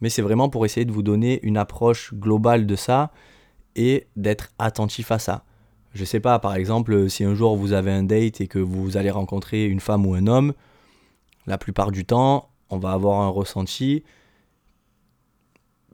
Mais 0.00 0.08
c'est 0.08 0.22
vraiment 0.22 0.48
pour 0.48 0.64
essayer 0.64 0.86
de 0.86 0.92
vous 0.92 1.02
donner 1.02 1.40
une 1.42 1.56
approche 1.56 2.14
globale 2.14 2.66
de 2.66 2.74
ça 2.74 3.12
et 3.76 4.06
d'être 4.16 4.48
attentif 4.58 5.12
à 5.12 5.18
ça. 5.18 5.44
Je 5.94 6.04
sais 6.04 6.20
pas, 6.20 6.38
par 6.38 6.54
exemple, 6.54 7.10
si 7.10 7.22
un 7.22 7.34
jour 7.34 7.56
vous 7.56 7.72
avez 7.72 7.92
un 7.92 8.02
date 8.02 8.40
et 8.40 8.46
que 8.46 8.58
vous 8.58 8.96
allez 8.96 9.10
rencontrer 9.10 9.66
une 9.66 9.80
femme 9.80 10.06
ou 10.06 10.14
un 10.14 10.26
homme, 10.26 10.54
la 11.46 11.58
plupart 11.58 11.90
du 11.90 12.04
temps, 12.04 12.48
on 12.70 12.78
va 12.78 12.92
avoir 12.92 13.20
un 13.20 13.28
ressenti 13.28 14.02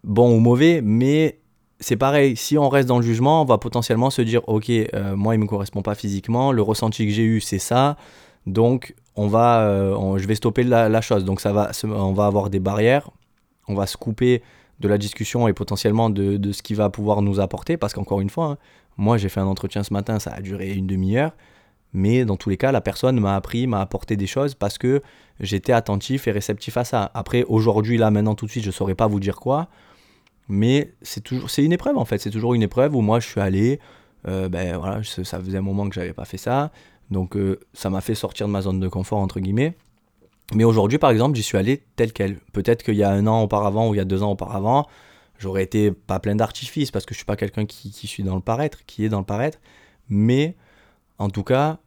bon 0.04 0.34
ou 0.34 0.40
mauvais, 0.40 0.80
mais 0.82 1.38
c'est 1.80 1.96
pareil, 1.96 2.36
si 2.36 2.58
on 2.58 2.68
reste 2.68 2.88
dans 2.88 2.98
le 2.98 3.04
jugement, 3.04 3.42
on 3.42 3.44
va 3.44 3.58
potentiellement 3.58 4.10
se 4.10 4.22
dire 4.22 4.42
ok, 4.48 4.70
euh, 4.70 5.16
moi 5.16 5.34
il 5.34 5.38
me 5.38 5.46
correspond 5.46 5.82
pas 5.82 5.94
physiquement, 5.94 6.52
le 6.52 6.62
ressenti 6.62 7.06
que 7.06 7.12
j'ai 7.12 7.24
eu 7.24 7.40
c'est 7.40 7.58
ça, 7.58 7.96
donc 8.46 8.94
on 9.16 9.26
va, 9.26 9.62
euh, 9.62 10.18
je 10.18 10.26
vais 10.26 10.34
stopper 10.34 10.62
la, 10.62 11.00
chose. 11.00 11.24
Donc 11.24 11.40
ça 11.40 11.52
va, 11.52 11.70
on 11.84 12.12
va 12.12 12.26
avoir 12.26 12.50
des 12.50 12.60
barrières, 12.60 13.10
on 13.66 13.74
va 13.74 13.86
se 13.86 13.96
couper 13.96 14.42
de 14.80 14.88
la 14.88 14.96
discussion 14.96 15.48
et 15.48 15.52
potentiellement 15.52 16.08
de, 16.08 16.36
de 16.36 16.52
ce 16.52 16.62
qui 16.62 16.74
va 16.74 16.88
pouvoir 16.88 17.20
nous 17.20 17.40
apporter, 17.40 17.76
parce 17.76 17.92
qu'encore 17.92 18.20
une 18.20 18.30
fois, 18.30 18.46
hein, 18.46 18.58
moi, 18.98 19.16
j'ai 19.16 19.28
fait 19.28 19.40
un 19.40 19.46
entretien 19.46 19.84
ce 19.84 19.92
matin, 19.92 20.18
ça 20.18 20.32
a 20.32 20.40
duré 20.40 20.72
une 20.74 20.88
demi-heure. 20.88 21.32
Mais 21.94 22.24
dans 22.24 22.36
tous 22.36 22.50
les 22.50 22.58
cas, 22.58 22.72
la 22.72 22.82
personne 22.82 23.18
m'a 23.18 23.34
appris, 23.36 23.66
m'a 23.66 23.80
apporté 23.80 24.16
des 24.16 24.26
choses 24.26 24.54
parce 24.54 24.76
que 24.76 25.02
j'étais 25.40 25.72
attentif 25.72 26.26
et 26.26 26.32
réceptif 26.32 26.76
à 26.76 26.84
ça. 26.84 27.10
Après, 27.14 27.44
aujourd'hui, 27.44 27.96
là, 27.96 28.10
maintenant, 28.10 28.34
tout 28.34 28.44
de 28.44 28.50
suite, 28.50 28.64
je 28.64 28.68
ne 28.68 28.72
saurais 28.72 28.96
pas 28.96 29.06
vous 29.06 29.20
dire 29.20 29.36
quoi. 29.36 29.68
Mais 30.48 30.94
c'est 31.02 31.22
toujours, 31.22 31.50
c'est 31.50 31.64
une 31.64 31.72
épreuve 31.72 31.96
en 31.98 32.04
fait. 32.04 32.18
C'est 32.18 32.30
toujours 32.30 32.54
une 32.54 32.62
épreuve 32.62 32.94
où 32.94 33.00
moi, 33.00 33.20
je 33.20 33.28
suis 33.28 33.40
allé. 33.40 33.80
Euh, 34.26 34.48
ben 34.48 34.76
voilà, 34.76 35.02
ça 35.04 35.40
faisait 35.40 35.58
un 35.58 35.62
moment 35.62 35.88
que 35.88 35.94
j'avais 35.94 36.12
pas 36.12 36.24
fait 36.24 36.38
ça. 36.38 36.72
Donc, 37.10 37.36
euh, 37.36 37.60
ça 37.72 37.90
m'a 37.90 38.00
fait 38.00 38.14
sortir 38.14 38.46
de 38.46 38.52
ma 38.52 38.62
zone 38.62 38.80
de 38.80 38.88
confort, 38.88 39.18
entre 39.18 39.40
guillemets. 39.40 39.76
Mais 40.54 40.64
aujourd'hui, 40.64 40.98
par 40.98 41.10
exemple, 41.10 41.36
j'y 41.36 41.42
suis 41.42 41.58
allé 41.58 41.82
tel 41.96 42.12
quel. 42.12 42.36
Peut-être 42.52 42.82
qu'il 42.82 42.96
y 42.96 43.02
a 43.02 43.10
un 43.10 43.26
an 43.26 43.42
auparavant 43.42 43.88
ou 43.88 43.94
il 43.94 43.98
y 43.98 44.00
a 44.00 44.04
deux 44.04 44.22
ans 44.22 44.32
auparavant, 44.32 44.86
J'aurais 45.38 45.62
été 45.62 45.92
pas 45.92 46.18
plein 46.18 46.34
d'artifices 46.34 46.90
parce 46.90 47.06
que 47.06 47.14
je 47.14 47.18
suis 47.18 47.24
pas 47.24 47.36
quelqu'un 47.36 47.64
qui, 47.64 47.92
qui 47.92 48.22
dans 48.24 48.34
le 48.34 48.40
paraître, 48.40 48.84
qui 48.86 49.04
est 49.04 49.08
dans 49.08 49.20
le 49.20 49.24
paraître. 49.24 49.58
Mais 50.08 50.56
en 51.18 51.30
tout 51.30 51.44
cas, 51.44 51.78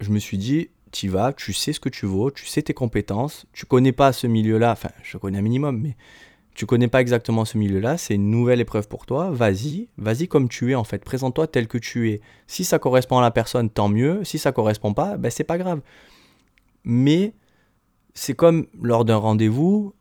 je 0.00 0.10
me 0.10 0.18
suis 0.18 0.38
dit, 0.38 0.70
tu 0.92 1.08
vas, 1.08 1.34
tu 1.34 1.52
sais 1.52 1.74
ce 1.74 1.80
que 1.80 1.90
tu 1.90 2.06
vaux, 2.06 2.30
tu 2.30 2.46
sais 2.46 2.62
tes 2.62 2.72
compétences, 2.72 3.46
tu 3.52 3.66
connais 3.66 3.92
pas 3.92 4.12
ce 4.12 4.26
milieu-là, 4.26 4.72
enfin, 4.72 4.90
je 5.02 5.18
connais 5.18 5.38
un 5.38 5.42
minimum, 5.42 5.78
mais 5.78 5.96
tu 6.54 6.66
connais 6.66 6.88
pas 6.88 7.00
exactement 7.00 7.44
ce 7.44 7.56
milieu-là, 7.56 7.96
c'est 7.96 8.14
une 8.14 8.30
nouvelle 8.30 8.60
épreuve 8.60 8.88
pour 8.88 9.06
toi, 9.06 9.30
vas-y, 9.30 9.88
vas-y 9.96 10.28
comme 10.28 10.48
tu 10.48 10.72
es 10.72 10.74
en 10.74 10.84
fait, 10.84 11.04
présente-toi 11.04 11.46
tel 11.46 11.66
que 11.66 11.78
tu 11.78 12.10
es. 12.10 12.20
Si 12.46 12.64
ça 12.64 12.78
correspond 12.78 13.18
à 13.18 13.22
la 13.22 13.30
personne, 13.30 13.70
tant 13.70 13.88
mieux, 13.88 14.22
si 14.24 14.38
ça 14.38 14.52
correspond 14.52 14.92
pas, 14.92 15.16
ben 15.16 15.30
c'est 15.30 15.44
pas 15.44 15.58
grave. 15.58 15.80
Mais 16.84 17.34
c'est 18.14 18.34
comme 18.34 18.66
lors 18.80 19.04
d'un 19.04 19.16
rendez-vous, 19.16 19.94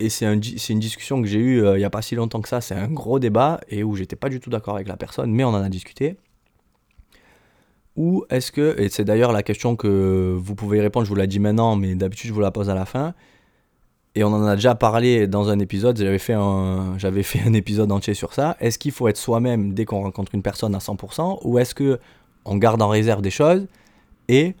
et 0.00 0.08
c'est 0.08 0.26
un, 0.26 0.34
une 0.34 0.78
discussion 0.78 1.20
que 1.20 1.28
j'ai 1.28 1.40
eue 1.40 1.64
euh, 1.64 1.76
il 1.76 1.80
n'y 1.80 1.84
a 1.84 1.90
pas 1.90 2.02
si 2.02 2.14
longtemps 2.14 2.40
que 2.40 2.48
ça, 2.48 2.60
c'est 2.60 2.74
un 2.74 2.88
gros 2.88 3.18
débat, 3.18 3.60
et 3.68 3.82
où 3.82 3.94
j'étais 3.94 4.16
pas 4.16 4.28
du 4.28 4.40
tout 4.40 4.48
d'accord 4.50 4.76
avec 4.76 4.88
la 4.88 4.96
personne, 4.96 5.32
mais 5.32 5.44
on 5.44 5.48
en 5.48 5.62
a 5.62 5.68
discuté. 5.68 6.16
Ou 7.96 8.24
est-ce 8.30 8.52
que, 8.52 8.80
et 8.80 8.88
c'est 8.88 9.04
d'ailleurs 9.04 9.32
la 9.32 9.42
question 9.42 9.74
que 9.74 10.36
vous 10.38 10.54
pouvez 10.54 10.80
répondre, 10.80 11.04
je 11.04 11.10
vous 11.10 11.16
la 11.16 11.26
dis 11.26 11.40
maintenant, 11.40 11.74
mais 11.74 11.96
d'habitude 11.96 12.28
je 12.28 12.34
vous 12.34 12.40
la 12.40 12.52
pose 12.52 12.70
à 12.70 12.74
la 12.74 12.86
fin, 12.86 13.12
et 14.18 14.24
on 14.24 14.32
en 14.32 14.44
a 14.46 14.56
déjà 14.56 14.74
parlé 14.74 15.28
dans 15.28 15.48
un 15.48 15.60
épisode, 15.60 15.96
j'avais 15.96 16.18
fait 16.18 16.32
un, 16.32 16.98
j'avais 16.98 17.22
fait 17.22 17.40
un 17.46 17.52
épisode 17.52 17.92
entier 17.92 18.14
sur 18.14 18.34
ça, 18.34 18.56
est-ce 18.58 18.76
qu'il 18.76 18.90
faut 18.90 19.06
être 19.06 19.16
soi-même 19.16 19.74
dès 19.74 19.84
qu'on 19.84 20.02
rencontre 20.02 20.34
une 20.34 20.42
personne 20.42 20.74
à 20.74 20.78
100%, 20.78 21.38
ou 21.44 21.60
est-ce 21.60 21.72
que 21.72 22.00
on 22.44 22.56
garde 22.56 22.82
en 22.82 22.88
réserve 22.88 23.22
des 23.22 23.30
choses, 23.30 23.68
et 24.26 24.56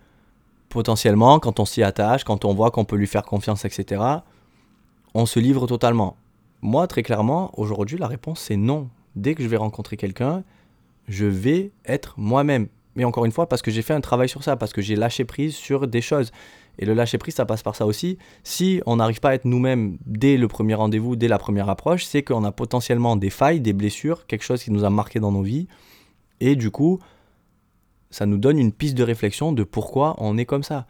potentiellement, 0.68 1.40
quand 1.40 1.58
on 1.58 1.64
s'y 1.64 1.82
attache, 1.82 2.22
quand 2.22 2.44
on 2.44 2.54
voit 2.54 2.70
qu'on 2.70 2.84
peut 2.84 2.94
lui 2.94 3.08
faire 3.08 3.24
confiance, 3.24 3.64
etc., 3.64 4.00
on 5.14 5.26
se 5.26 5.40
livre 5.40 5.66
totalement 5.66 6.16
Moi, 6.62 6.86
très 6.86 7.02
clairement, 7.02 7.50
aujourd'hui, 7.58 7.98
la 7.98 8.06
réponse 8.06 8.38
c'est 8.38 8.56
non. 8.56 8.88
Dès 9.16 9.34
que 9.34 9.42
je 9.42 9.48
vais 9.48 9.56
rencontrer 9.56 9.96
quelqu'un, 9.96 10.44
je 11.08 11.26
vais 11.26 11.72
être 11.84 12.14
moi-même. 12.16 12.68
Mais 12.98 13.04
encore 13.04 13.24
une 13.24 13.30
fois, 13.30 13.48
parce 13.48 13.62
que 13.62 13.70
j'ai 13.70 13.82
fait 13.82 13.94
un 13.94 14.00
travail 14.00 14.28
sur 14.28 14.42
ça, 14.42 14.56
parce 14.56 14.72
que 14.72 14.82
j'ai 14.82 14.96
lâché 14.96 15.24
prise 15.24 15.54
sur 15.54 15.86
des 15.86 16.00
choses. 16.00 16.32
Et 16.80 16.84
le 16.84 16.94
lâcher 16.94 17.16
prise, 17.16 17.36
ça 17.36 17.46
passe 17.46 17.62
par 17.62 17.76
ça 17.76 17.86
aussi. 17.86 18.18
Si 18.42 18.82
on 18.86 18.96
n'arrive 18.96 19.20
pas 19.20 19.30
à 19.30 19.34
être 19.34 19.44
nous-mêmes 19.44 19.98
dès 20.04 20.36
le 20.36 20.48
premier 20.48 20.74
rendez-vous, 20.74 21.14
dès 21.14 21.28
la 21.28 21.38
première 21.38 21.68
approche, 21.68 22.04
c'est 22.04 22.24
qu'on 22.24 22.42
a 22.42 22.50
potentiellement 22.50 23.14
des 23.14 23.30
failles, 23.30 23.60
des 23.60 23.72
blessures, 23.72 24.26
quelque 24.26 24.42
chose 24.42 24.64
qui 24.64 24.72
nous 24.72 24.82
a 24.82 24.90
marqué 24.90 25.20
dans 25.20 25.30
nos 25.30 25.42
vies. 25.42 25.68
Et 26.40 26.56
du 26.56 26.72
coup, 26.72 26.98
ça 28.10 28.26
nous 28.26 28.36
donne 28.36 28.58
une 28.58 28.72
piste 28.72 28.96
de 28.96 29.04
réflexion 29.04 29.52
de 29.52 29.62
pourquoi 29.62 30.16
on 30.18 30.36
est 30.36 30.44
comme 30.44 30.64
ça. 30.64 30.88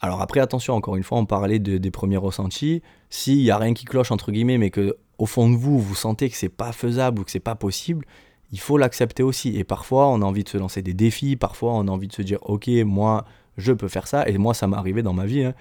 Alors 0.00 0.22
après, 0.22 0.40
attention, 0.40 0.74
encore 0.74 0.96
une 0.96 1.04
fois, 1.04 1.18
on 1.18 1.26
parlait 1.26 1.60
des 1.60 1.90
premiers 1.92 2.16
ressentis. 2.16 2.82
S'il 3.10 3.38
n'y 3.38 3.50
a 3.52 3.58
rien 3.58 3.74
qui 3.74 3.84
cloche, 3.84 4.10
entre 4.10 4.32
guillemets, 4.32 4.58
mais 4.58 4.70
que 4.70 4.96
au 5.18 5.26
fond 5.26 5.48
de 5.48 5.54
vous, 5.54 5.78
vous 5.78 5.94
sentez 5.94 6.28
que 6.28 6.36
c'est 6.36 6.48
pas 6.48 6.72
faisable 6.72 7.20
ou 7.20 7.24
que 7.24 7.30
c'est 7.30 7.38
pas 7.38 7.54
possible, 7.54 8.04
il 8.52 8.60
faut 8.60 8.78
l'accepter 8.78 9.22
aussi. 9.22 9.56
Et 9.56 9.64
parfois, 9.64 10.08
on 10.08 10.22
a 10.22 10.24
envie 10.24 10.44
de 10.44 10.48
se 10.48 10.58
lancer 10.58 10.82
des 10.82 10.94
défis, 10.94 11.36
parfois, 11.36 11.72
on 11.74 11.88
a 11.88 11.90
envie 11.90 12.08
de 12.08 12.12
se 12.12 12.22
dire, 12.22 12.38
ok, 12.42 12.68
moi, 12.84 13.24
je 13.56 13.72
peux 13.72 13.88
faire 13.88 14.06
ça. 14.06 14.28
Et 14.28 14.38
moi, 14.38 14.54
ça 14.54 14.66
m'est 14.66 14.76
arrivé 14.76 15.02
dans 15.02 15.12
ma 15.12 15.26
vie, 15.26 15.44
hein, 15.44 15.54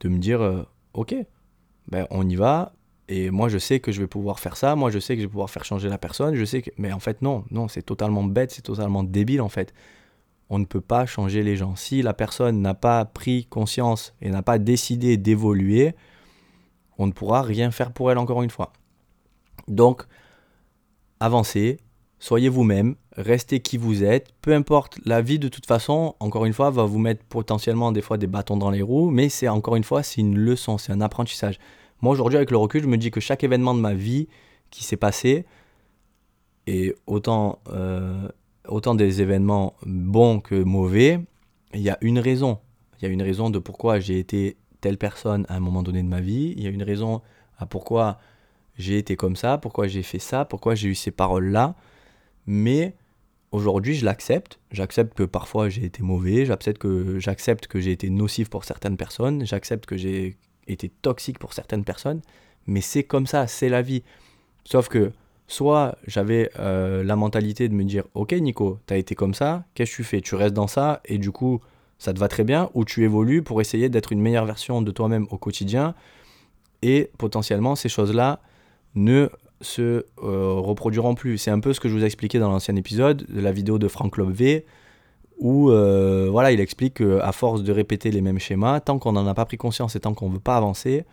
de 0.00 0.08
me 0.08 0.18
dire, 0.18 0.40
euh, 0.40 0.62
ok, 0.94 1.14
ben, 1.88 2.06
on 2.10 2.28
y 2.28 2.36
va. 2.36 2.72
Et 3.08 3.30
moi, 3.30 3.48
je 3.48 3.58
sais 3.58 3.80
que 3.80 3.92
je 3.92 4.00
vais 4.00 4.06
pouvoir 4.06 4.40
faire 4.40 4.56
ça. 4.56 4.74
Moi, 4.74 4.90
je 4.90 4.98
sais 4.98 5.14
que 5.14 5.20
je 5.20 5.26
vais 5.26 5.30
pouvoir 5.30 5.50
faire 5.50 5.64
changer 5.64 5.88
la 5.88 5.98
personne. 5.98 6.34
Je 6.34 6.44
sais 6.44 6.62
que, 6.62 6.70
mais 6.78 6.92
en 6.92 7.00
fait, 7.00 7.22
non, 7.22 7.44
non, 7.50 7.68
c'est 7.68 7.82
totalement 7.82 8.24
bête, 8.24 8.50
c'est 8.50 8.62
totalement 8.62 9.04
débile, 9.04 9.42
en 9.42 9.50
fait 9.50 9.74
on 10.50 10.58
ne 10.58 10.64
peut 10.64 10.80
pas 10.80 11.06
changer 11.06 11.42
les 11.42 11.56
gens. 11.56 11.76
Si 11.76 12.02
la 12.02 12.14
personne 12.14 12.60
n'a 12.60 12.74
pas 12.74 13.04
pris 13.04 13.46
conscience 13.46 14.14
et 14.20 14.30
n'a 14.30 14.42
pas 14.42 14.58
décidé 14.58 15.16
d'évoluer, 15.16 15.94
on 16.98 17.06
ne 17.06 17.12
pourra 17.12 17.42
rien 17.42 17.70
faire 17.70 17.92
pour 17.92 18.10
elle 18.10 18.18
encore 18.18 18.42
une 18.42 18.50
fois. 18.50 18.72
Donc, 19.68 20.04
avancez, 21.20 21.78
soyez 22.24 22.48
vous-même, 22.48 22.94
restez 23.18 23.60
qui 23.60 23.76
vous 23.76 24.02
êtes, 24.02 24.32
peu 24.40 24.54
importe, 24.54 24.98
la 25.04 25.20
vie 25.20 25.38
de 25.38 25.48
toute 25.48 25.66
façon, 25.66 26.14
encore 26.20 26.46
une 26.46 26.54
fois, 26.54 26.70
va 26.70 26.84
vous 26.84 26.98
mettre 26.98 27.22
potentiellement 27.24 27.92
des 27.92 28.00
fois 28.00 28.16
des 28.16 28.26
bâtons 28.26 28.56
dans 28.56 28.70
les 28.70 28.80
roues, 28.80 29.10
mais 29.10 29.28
c'est 29.28 29.46
encore 29.46 29.76
une 29.76 29.84
fois, 29.84 30.02
c'est 30.02 30.22
une 30.22 30.38
leçon, 30.38 30.78
c'est 30.78 30.90
un 30.90 31.02
apprentissage. 31.02 31.58
Moi 32.00 32.12
aujourd'hui 32.12 32.38
avec 32.38 32.50
le 32.50 32.56
recul, 32.56 32.82
je 32.82 32.88
me 32.88 32.96
dis 32.96 33.10
que 33.10 33.20
chaque 33.20 33.44
événement 33.44 33.74
de 33.74 33.80
ma 33.80 33.92
vie 33.92 34.28
qui 34.70 34.84
s'est 34.84 34.96
passé, 34.96 35.44
et 36.66 36.94
autant 37.06 37.58
euh, 37.68 38.26
autant 38.68 38.94
des 38.94 39.20
événements 39.20 39.74
bons 39.84 40.40
que 40.40 40.54
mauvais, 40.54 41.20
il 41.74 41.82
y 41.82 41.90
a 41.90 41.98
une 42.00 42.18
raison. 42.18 42.58
Il 42.98 43.04
y 43.04 43.06
a 43.06 43.12
une 43.12 43.20
raison 43.20 43.50
de 43.50 43.58
pourquoi 43.58 44.00
j'ai 44.00 44.18
été 44.18 44.56
telle 44.80 44.96
personne 44.96 45.44
à 45.50 45.56
un 45.56 45.60
moment 45.60 45.82
donné 45.82 46.02
de 46.02 46.08
ma 46.08 46.22
vie. 46.22 46.54
Il 46.56 46.62
y 46.62 46.66
a 46.66 46.70
une 46.70 46.84
raison 46.84 47.20
à 47.58 47.66
pourquoi 47.66 48.18
j'ai 48.78 48.96
été 48.96 49.14
comme 49.14 49.36
ça, 49.36 49.58
pourquoi 49.58 49.88
j'ai 49.88 50.02
fait 50.02 50.18
ça, 50.18 50.46
pourquoi 50.46 50.74
j'ai 50.74 50.88
eu 50.88 50.94
ces 50.94 51.10
paroles-là. 51.10 51.74
Mais 52.46 52.94
aujourd'hui, 53.52 53.94
je 53.94 54.04
l'accepte. 54.04 54.58
J'accepte 54.70 55.14
que 55.14 55.22
parfois 55.22 55.68
j'ai 55.68 55.84
été 55.84 56.02
mauvais, 56.02 56.44
j'accepte 56.44 56.78
que, 57.66 57.80
j'ai 57.80 57.92
été 57.92 58.10
nocif 58.10 58.50
pour 58.50 58.64
certaines 58.64 58.96
personnes, 58.96 59.46
j'accepte 59.46 59.86
que 59.86 59.96
j'ai 59.96 60.36
été 60.66 60.88
toxique 60.88 61.38
pour 61.38 61.52
certaines 61.52 61.84
personnes, 61.84 62.20
mais 62.66 62.80
c'est 62.80 63.04
comme 63.04 63.26
ça, 63.26 63.46
c'est 63.46 63.68
la 63.68 63.82
vie. 63.82 64.02
Sauf 64.64 64.88
que 64.88 65.12
soit 65.46 65.96
j'avais 66.06 66.50
euh, 66.58 67.04
la 67.04 67.16
mentalité 67.16 67.68
de 67.68 67.74
me 67.74 67.84
dire 67.84 68.04
Ok, 68.14 68.32
Nico, 68.32 68.78
t'as 68.86 68.96
été 68.96 69.14
comme 69.14 69.34
ça, 69.34 69.64
qu'est-ce 69.74 69.92
que 69.92 69.96
tu 69.96 70.04
fais? 70.04 70.20
Tu 70.20 70.34
restes 70.34 70.54
dans 70.54 70.66
ça 70.66 71.00
et 71.04 71.18
du 71.18 71.30
coup, 71.30 71.60
ça 71.98 72.12
te 72.12 72.18
va 72.18 72.28
très 72.28 72.44
bien, 72.44 72.70
ou 72.74 72.84
tu 72.84 73.04
évolues 73.04 73.42
pour 73.42 73.60
essayer 73.60 73.88
d'être 73.88 74.12
une 74.12 74.20
meilleure 74.20 74.46
version 74.46 74.82
de 74.82 74.90
toi-même 74.90 75.26
au 75.30 75.38
quotidien. 75.38 75.94
Et 76.82 77.10
potentiellement 77.18 77.76
ces 77.76 77.88
choses-là 77.88 78.40
ne 78.94 79.30
se 79.64 80.06
euh, 80.22 80.54
reproduiront 80.60 81.14
plus. 81.14 81.38
C'est 81.38 81.50
un 81.50 81.60
peu 81.60 81.72
ce 81.72 81.80
que 81.80 81.88
je 81.88 81.94
vous 81.94 82.02
ai 82.02 82.06
expliqué 82.06 82.38
dans 82.38 82.50
l'ancien 82.50 82.76
épisode 82.76 83.26
de 83.28 83.40
la 83.40 83.52
vidéo 83.52 83.78
de 83.78 83.88
Frank 83.88 84.16
Love 84.16 84.32
V, 84.32 84.66
où 85.38 85.70
euh, 85.70 86.28
voilà, 86.30 86.52
il 86.52 86.60
explique 86.60 86.94
qu'à 86.94 87.32
force 87.32 87.62
de 87.62 87.72
répéter 87.72 88.10
les 88.10 88.20
mêmes 88.20 88.38
schémas, 88.38 88.80
tant 88.80 88.98
qu'on 88.98 89.12
n'en 89.12 89.26
a 89.26 89.34
pas 89.34 89.44
pris 89.44 89.56
conscience 89.56 89.96
et 89.96 90.00
tant 90.00 90.14
qu'on 90.14 90.28
ne 90.28 90.34
veut 90.34 90.40
pas 90.40 90.56
avancer, 90.56 91.04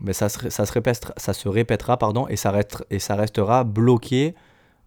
ben 0.00 0.12
ça, 0.12 0.28
se, 0.28 0.50
ça, 0.50 0.66
se 0.66 0.72
répétera, 0.72 1.12
ça 1.16 1.32
se 1.32 1.48
répétera 1.48 1.96
pardon, 1.96 2.26
et, 2.28 2.36
ça 2.36 2.52
et 2.90 2.98
ça 2.98 3.16
restera 3.16 3.64
bloqué 3.64 4.34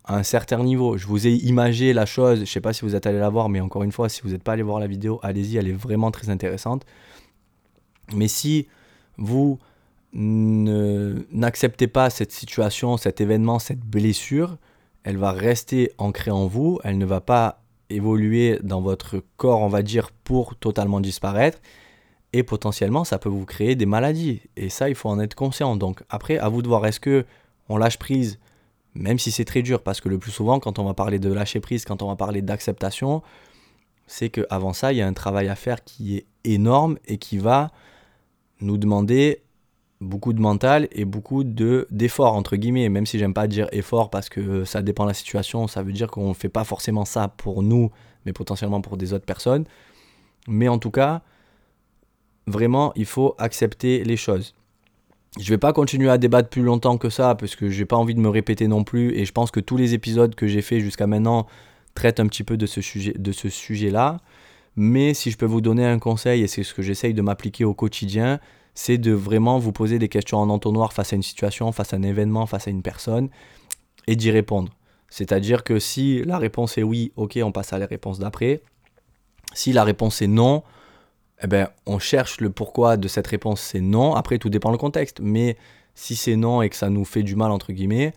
à 0.05 0.17
un 0.17 0.23
certain 0.23 0.63
niveau. 0.63 0.97
Je 0.97 1.07
vous 1.07 1.27
ai 1.27 1.33
imagé 1.33 1.93
la 1.93 2.05
chose, 2.05 2.37
je 2.37 2.41
ne 2.41 2.45
sais 2.45 2.61
pas 2.61 2.73
si 2.73 2.83
vous 2.83 2.95
êtes 2.95 3.05
allé 3.05 3.19
la 3.19 3.29
voir, 3.29 3.49
mais 3.49 3.61
encore 3.61 3.83
une 3.83 3.91
fois, 3.91 4.09
si 4.09 4.21
vous 4.21 4.29
n'êtes 4.29 4.43
pas 4.43 4.53
allé 4.53 4.63
voir 4.63 4.79
la 4.79 4.87
vidéo, 4.87 5.19
allez-y, 5.23 5.57
elle 5.57 5.67
est 5.67 5.73
vraiment 5.73 6.11
très 6.11 6.29
intéressante. 6.29 6.85
Mais 8.13 8.27
si 8.27 8.67
vous 9.17 9.59
n'acceptez 10.13 11.87
pas 11.87 12.09
cette 12.09 12.31
situation, 12.31 12.97
cet 12.97 13.21
événement, 13.21 13.59
cette 13.59 13.79
blessure, 13.79 14.57
elle 15.03 15.17
va 15.17 15.31
rester 15.31 15.91
ancrée 15.97 16.31
en 16.31 16.47
vous, 16.47 16.79
elle 16.83 16.97
ne 16.97 17.05
va 17.05 17.21
pas 17.21 17.63
évoluer 17.89 18.59
dans 18.63 18.81
votre 18.81 19.23
corps, 19.37 19.61
on 19.61 19.67
va 19.67 19.81
dire, 19.81 20.11
pour 20.23 20.55
totalement 20.55 20.99
disparaître. 20.99 21.59
Et 22.33 22.43
potentiellement, 22.43 23.03
ça 23.03 23.19
peut 23.19 23.29
vous 23.29 23.45
créer 23.45 23.75
des 23.75 23.85
maladies. 23.85 24.41
Et 24.55 24.69
ça, 24.69 24.87
il 24.87 24.95
faut 24.95 25.09
en 25.09 25.19
être 25.19 25.35
conscient. 25.35 25.75
Donc 25.75 26.03
après, 26.09 26.37
à 26.37 26.47
vous 26.47 26.61
de 26.61 26.67
voir, 26.67 26.85
est-ce 26.85 26.99
que 26.99 27.25
on 27.67 27.77
lâche 27.77 27.97
prise, 27.97 28.39
même 28.93 29.19
si 29.19 29.31
c'est 29.31 29.45
très 29.45 29.61
dur, 29.61 29.81
parce 29.81 30.01
que 30.01 30.09
le 30.09 30.17
plus 30.17 30.31
souvent, 30.31 30.59
quand 30.59 30.79
on 30.79 30.85
va 30.85 30.93
parler 30.93 31.19
de 31.19 31.31
lâcher 31.31 31.59
prise, 31.59 31.83
quand 31.85 32.01
on 32.01 32.07
va 32.07 32.15
parler 32.15 32.41
d'acceptation, 32.41 33.21
c'est 34.07 34.29
qu'avant 34.29 34.73
ça, 34.73 34.93
il 34.93 34.97
y 34.97 35.01
a 35.01 35.07
un 35.07 35.13
travail 35.13 35.49
à 35.49 35.55
faire 35.55 35.83
qui 35.83 36.17
est 36.17 36.25
énorme 36.43 36.97
et 37.05 37.17
qui 37.17 37.37
va 37.37 37.71
nous 38.61 38.77
demander 38.77 39.41
beaucoup 40.01 40.33
de 40.33 40.41
mental 40.41 40.87
et 40.91 41.05
beaucoup 41.05 41.43
de 41.43 41.87
d'efforts 41.91 42.33
entre 42.33 42.57
guillemets. 42.57 42.89
Même 42.89 43.05
si 43.05 43.19
j'aime 43.19 43.33
pas 43.33 43.47
dire 43.47 43.67
effort 43.71 44.09
parce 44.09 44.27
que 44.27 44.65
ça 44.65 44.81
dépend 44.81 45.03
de 45.03 45.09
la 45.09 45.13
situation 45.13 45.67
ça 45.67 45.83
veut 45.83 45.93
dire 45.93 46.07
qu'on 46.09 46.33
fait 46.33 46.49
pas 46.49 46.63
forcément 46.63 47.05
ça 47.05 47.29
pour 47.29 47.63
nous 47.63 47.91
mais 48.25 48.33
potentiellement 48.33 48.81
pour 48.81 48.97
des 48.97 49.13
autres 49.13 49.25
personnes. 49.25 49.65
Mais 50.47 50.67
en 50.67 50.79
tout 50.79 50.91
cas 50.91 51.21
vraiment 52.47 52.91
il 52.95 53.05
faut 53.05 53.35
accepter 53.37 54.03
les 54.03 54.17
choses. 54.17 54.55
Je 55.39 55.49
vais 55.49 55.57
pas 55.57 55.71
continuer 55.71 56.09
à 56.09 56.17
débattre 56.17 56.49
plus 56.49 56.63
longtemps 56.63 56.97
que 56.97 57.09
ça 57.09 57.35
parce 57.35 57.55
que 57.55 57.69
j'ai 57.69 57.85
pas 57.85 57.95
envie 57.95 58.15
de 58.15 58.19
me 58.19 58.27
répéter 58.27 58.67
non 58.67 58.83
plus 58.83 59.15
et 59.15 59.23
je 59.23 59.31
pense 59.31 59.51
que 59.51 59.61
tous 59.61 59.77
les 59.77 59.93
épisodes 59.93 60.35
que 60.35 60.47
j'ai 60.47 60.61
fait 60.61 60.81
jusqu'à 60.81 61.07
maintenant 61.07 61.47
traitent 61.93 62.19
un 62.19 62.27
petit 62.27 62.43
peu 62.43 62.57
de 62.57 62.65
ce 62.65 62.81
sujet 62.81 63.13
de 63.17 63.31
ce 63.31 63.49
sujet 63.49 63.91
là 63.91 64.17
mais 64.75 65.13
si 65.13 65.31
je 65.31 65.37
peux 65.37 65.45
vous 65.45 65.61
donner 65.61 65.85
un 65.85 65.99
conseil 65.99 66.41
et 66.41 66.47
c'est 66.47 66.63
ce 66.63 66.73
que 66.73 66.81
j'essaye 66.81 67.13
de 67.13 67.21
m'appliquer 67.21 67.65
au 67.65 67.73
quotidien 67.73 68.39
c'est 68.81 68.97
de 68.97 69.11
vraiment 69.11 69.59
vous 69.59 69.71
poser 69.71 69.99
des 69.99 70.09
questions 70.09 70.39
en 70.39 70.49
entonnoir 70.49 70.91
face 70.91 71.13
à 71.13 71.15
une 71.15 71.21
situation, 71.21 71.71
face 71.71 71.93
à 71.93 71.97
un 71.97 72.01
événement, 72.01 72.47
face 72.47 72.67
à 72.67 72.71
une 72.71 72.81
personne, 72.81 73.29
et 74.07 74.15
d'y 74.15 74.31
répondre. 74.31 74.73
C'est-à-dire 75.07 75.63
que 75.63 75.77
si 75.77 76.23
la 76.23 76.39
réponse 76.39 76.79
est 76.79 76.83
oui, 76.83 77.11
ok, 77.15 77.37
on 77.43 77.51
passe 77.51 77.73
à 77.73 77.77
la 77.77 77.85
réponse 77.85 78.17
d'après. 78.17 78.63
Si 79.53 79.71
la 79.71 79.83
réponse 79.83 80.23
est 80.23 80.27
non, 80.27 80.63
eh 81.43 81.47
ben, 81.47 81.67
on 81.85 81.99
cherche 81.99 82.41
le 82.41 82.49
pourquoi 82.49 82.97
de 82.97 83.07
cette 83.07 83.27
réponse, 83.27 83.61
c'est 83.61 83.81
non. 83.81 84.15
Après, 84.15 84.39
tout 84.39 84.49
dépend 84.49 84.71
du 84.71 84.79
contexte. 84.79 85.19
Mais 85.21 85.57
si 85.93 86.15
c'est 86.15 86.35
non 86.35 86.63
et 86.63 86.69
que 86.69 86.75
ça 86.75 86.89
nous 86.89 87.05
fait 87.05 87.21
du 87.21 87.35
mal, 87.35 87.51
entre 87.51 87.73
guillemets, 87.73 88.13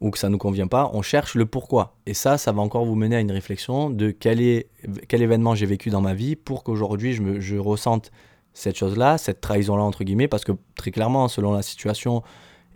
ou 0.00 0.10
que 0.10 0.18
ça 0.18 0.26
ne 0.26 0.32
nous 0.32 0.38
convient 0.38 0.66
pas, 0.66 0.90
on 0.92 1.02
cherche 1.02 1.36
le 1.36 1.46
pourquoi. 1.46 1.94
Et 2.06 2.14
ça, 2.14 2.36
ça 2.36 2.50
va 2.50 2.62
encore 2.62 2.84
vous 2.84 2.96
mener 2.96 3.14
à 3.14 3.20
une 3.20 3.30
réflexion 3.30 3.90
de 3.90 4.10
quel, 4.10 4.40
est, 4.40 4.70
quel 5.06 5.22
événement 5.22 5.54
j'ai 5.54 5.66
vécu 5.66 5.90
dans 5.90 6.00
ma 6.00 6.14
vie 6.14 6.34
pour 6.34 6.64
qu'aujourd'hui 6.64 7.12
je, 7.12 7.38
je 7.38 7.56
ressente 7.56 8.10
cette 8.52 8.76
chose-là, 8.76 9.18
cette 9.18 9.40
trahison-là, 9.40 9.82
entre 9.82 10.04
guillemets, 10.04 10.28
parce 10.28 10.44
que 10.44 10.52
très 10.76 10.90
clairement, 10.90 11.28
selon 11.28 11.52
la 11.52 11.62
situation 11.62 12.22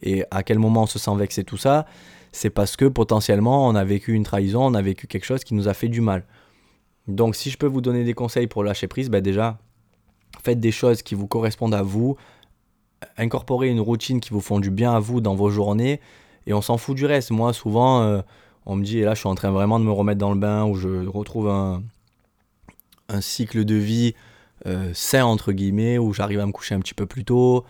et 0.03 0.25
à 0.31 0.43
quel 0.43 0.59
moment 0.59 0.83
on 0.83 0.87
se 0.87 0.99
sent 0.99 1.15
vexé, 1.17 1.45
tout 1.45 1.57
ça, 1.57 1.87
c'est 2.33 2.51
parce 2.51 2.77
que 2.77 2.85
potentiellement 2.85 3.67
on 3.67 3.75
a 3.75 3.85
vécu 3.85 4.13
une 4.13 4.25
trahison, 4.25 4.65
on 4.65 4.75
a 4.75 4.83
vécu 4.83 5.07
quelque 5.07 5.25
chose 5.25 5.45
qui 5.45 5.55
nous 5.55 5.69
a 5.69 5.75
fait 5.75 5.89
du 5.89 6.01
mal. 6.01 6.25
Donc 7.07 7.37
si 7.37 7.51
je 7.51 7.59
peux 7.59 7.67
vous 7.67 7.81
donner 7.81 8.05
des 8.05 8.15
conseils 8.15 8.47
pour 8.47 8.65
lâcher 8.65 8.89
prise, 8.89 9.11
ben 9.11 9.21
déjà, 9.21 9.59
faites 10.43 10.61
des 10.61 10.73
choses 10.73 11.03
qui 11.03 11.15
vous 11.15 11.27
correspondent 11.27 11.75
à 11.75 11.83
vous, 11.83 12.17
incorporez 13.17 13.69
une 13.69 13.81
routine 13.81 14.21
qui 14.21 14.31
vous 14.31 14.41
font 14.41 14.61
du 14.61 14.71
bien 14.71 14.95
à 14.95 15.01
vous 15.01 15.21
dans 15.21 15.35
vos 15.35 15.51
journées, 15.51 16.01
et 16.47 16.53
on 16.53 16.61
s'en 16.61 16.77
fout 16.77 16.97
du 16.97 17.07
reste. 17.07 17.31
Moi, 17.31 17.53
souvent, 17.53 18.03
euh, 18.03 18.21
on 18.67 18.77
me 18.77 18.85
dit, 18.85 18.99
et 18.99 19.05
là 19.05 19.15
je 19.15 19.21
suis 19.21 19.29
en 19.29 19.35
train 19.35 19.51
vraiment 19.51 19.79
de 19.79 19.85
me 19.85 19.93
remettre 19.93 20.19
dans 20.19 20.33
le 20.33 20.39
bain, 20.39 20.65
où 20.65 20.75
je 20.75 21.07
retrouve 21.07 21.49
un, 21.49 21.83
un 23.09 23.21
cycle 23.21 23.65
de 23.65 23.75
vie 23.75 24.15
euh, 24.67 24.91
sain 24.95 25.25
entre 25.25 25.53
guillemets, 25.53 25.99
où 25.99 26.13
j'arrive 26.13 26.41
à 26.41 26.47
me 26.47 26.53
coucher 26.53 26.75
un 26.75 26.81
petit 26.81 26.95
peu 26.95 27.07
plus 27.07 27.25
tôt, 27.25 27.65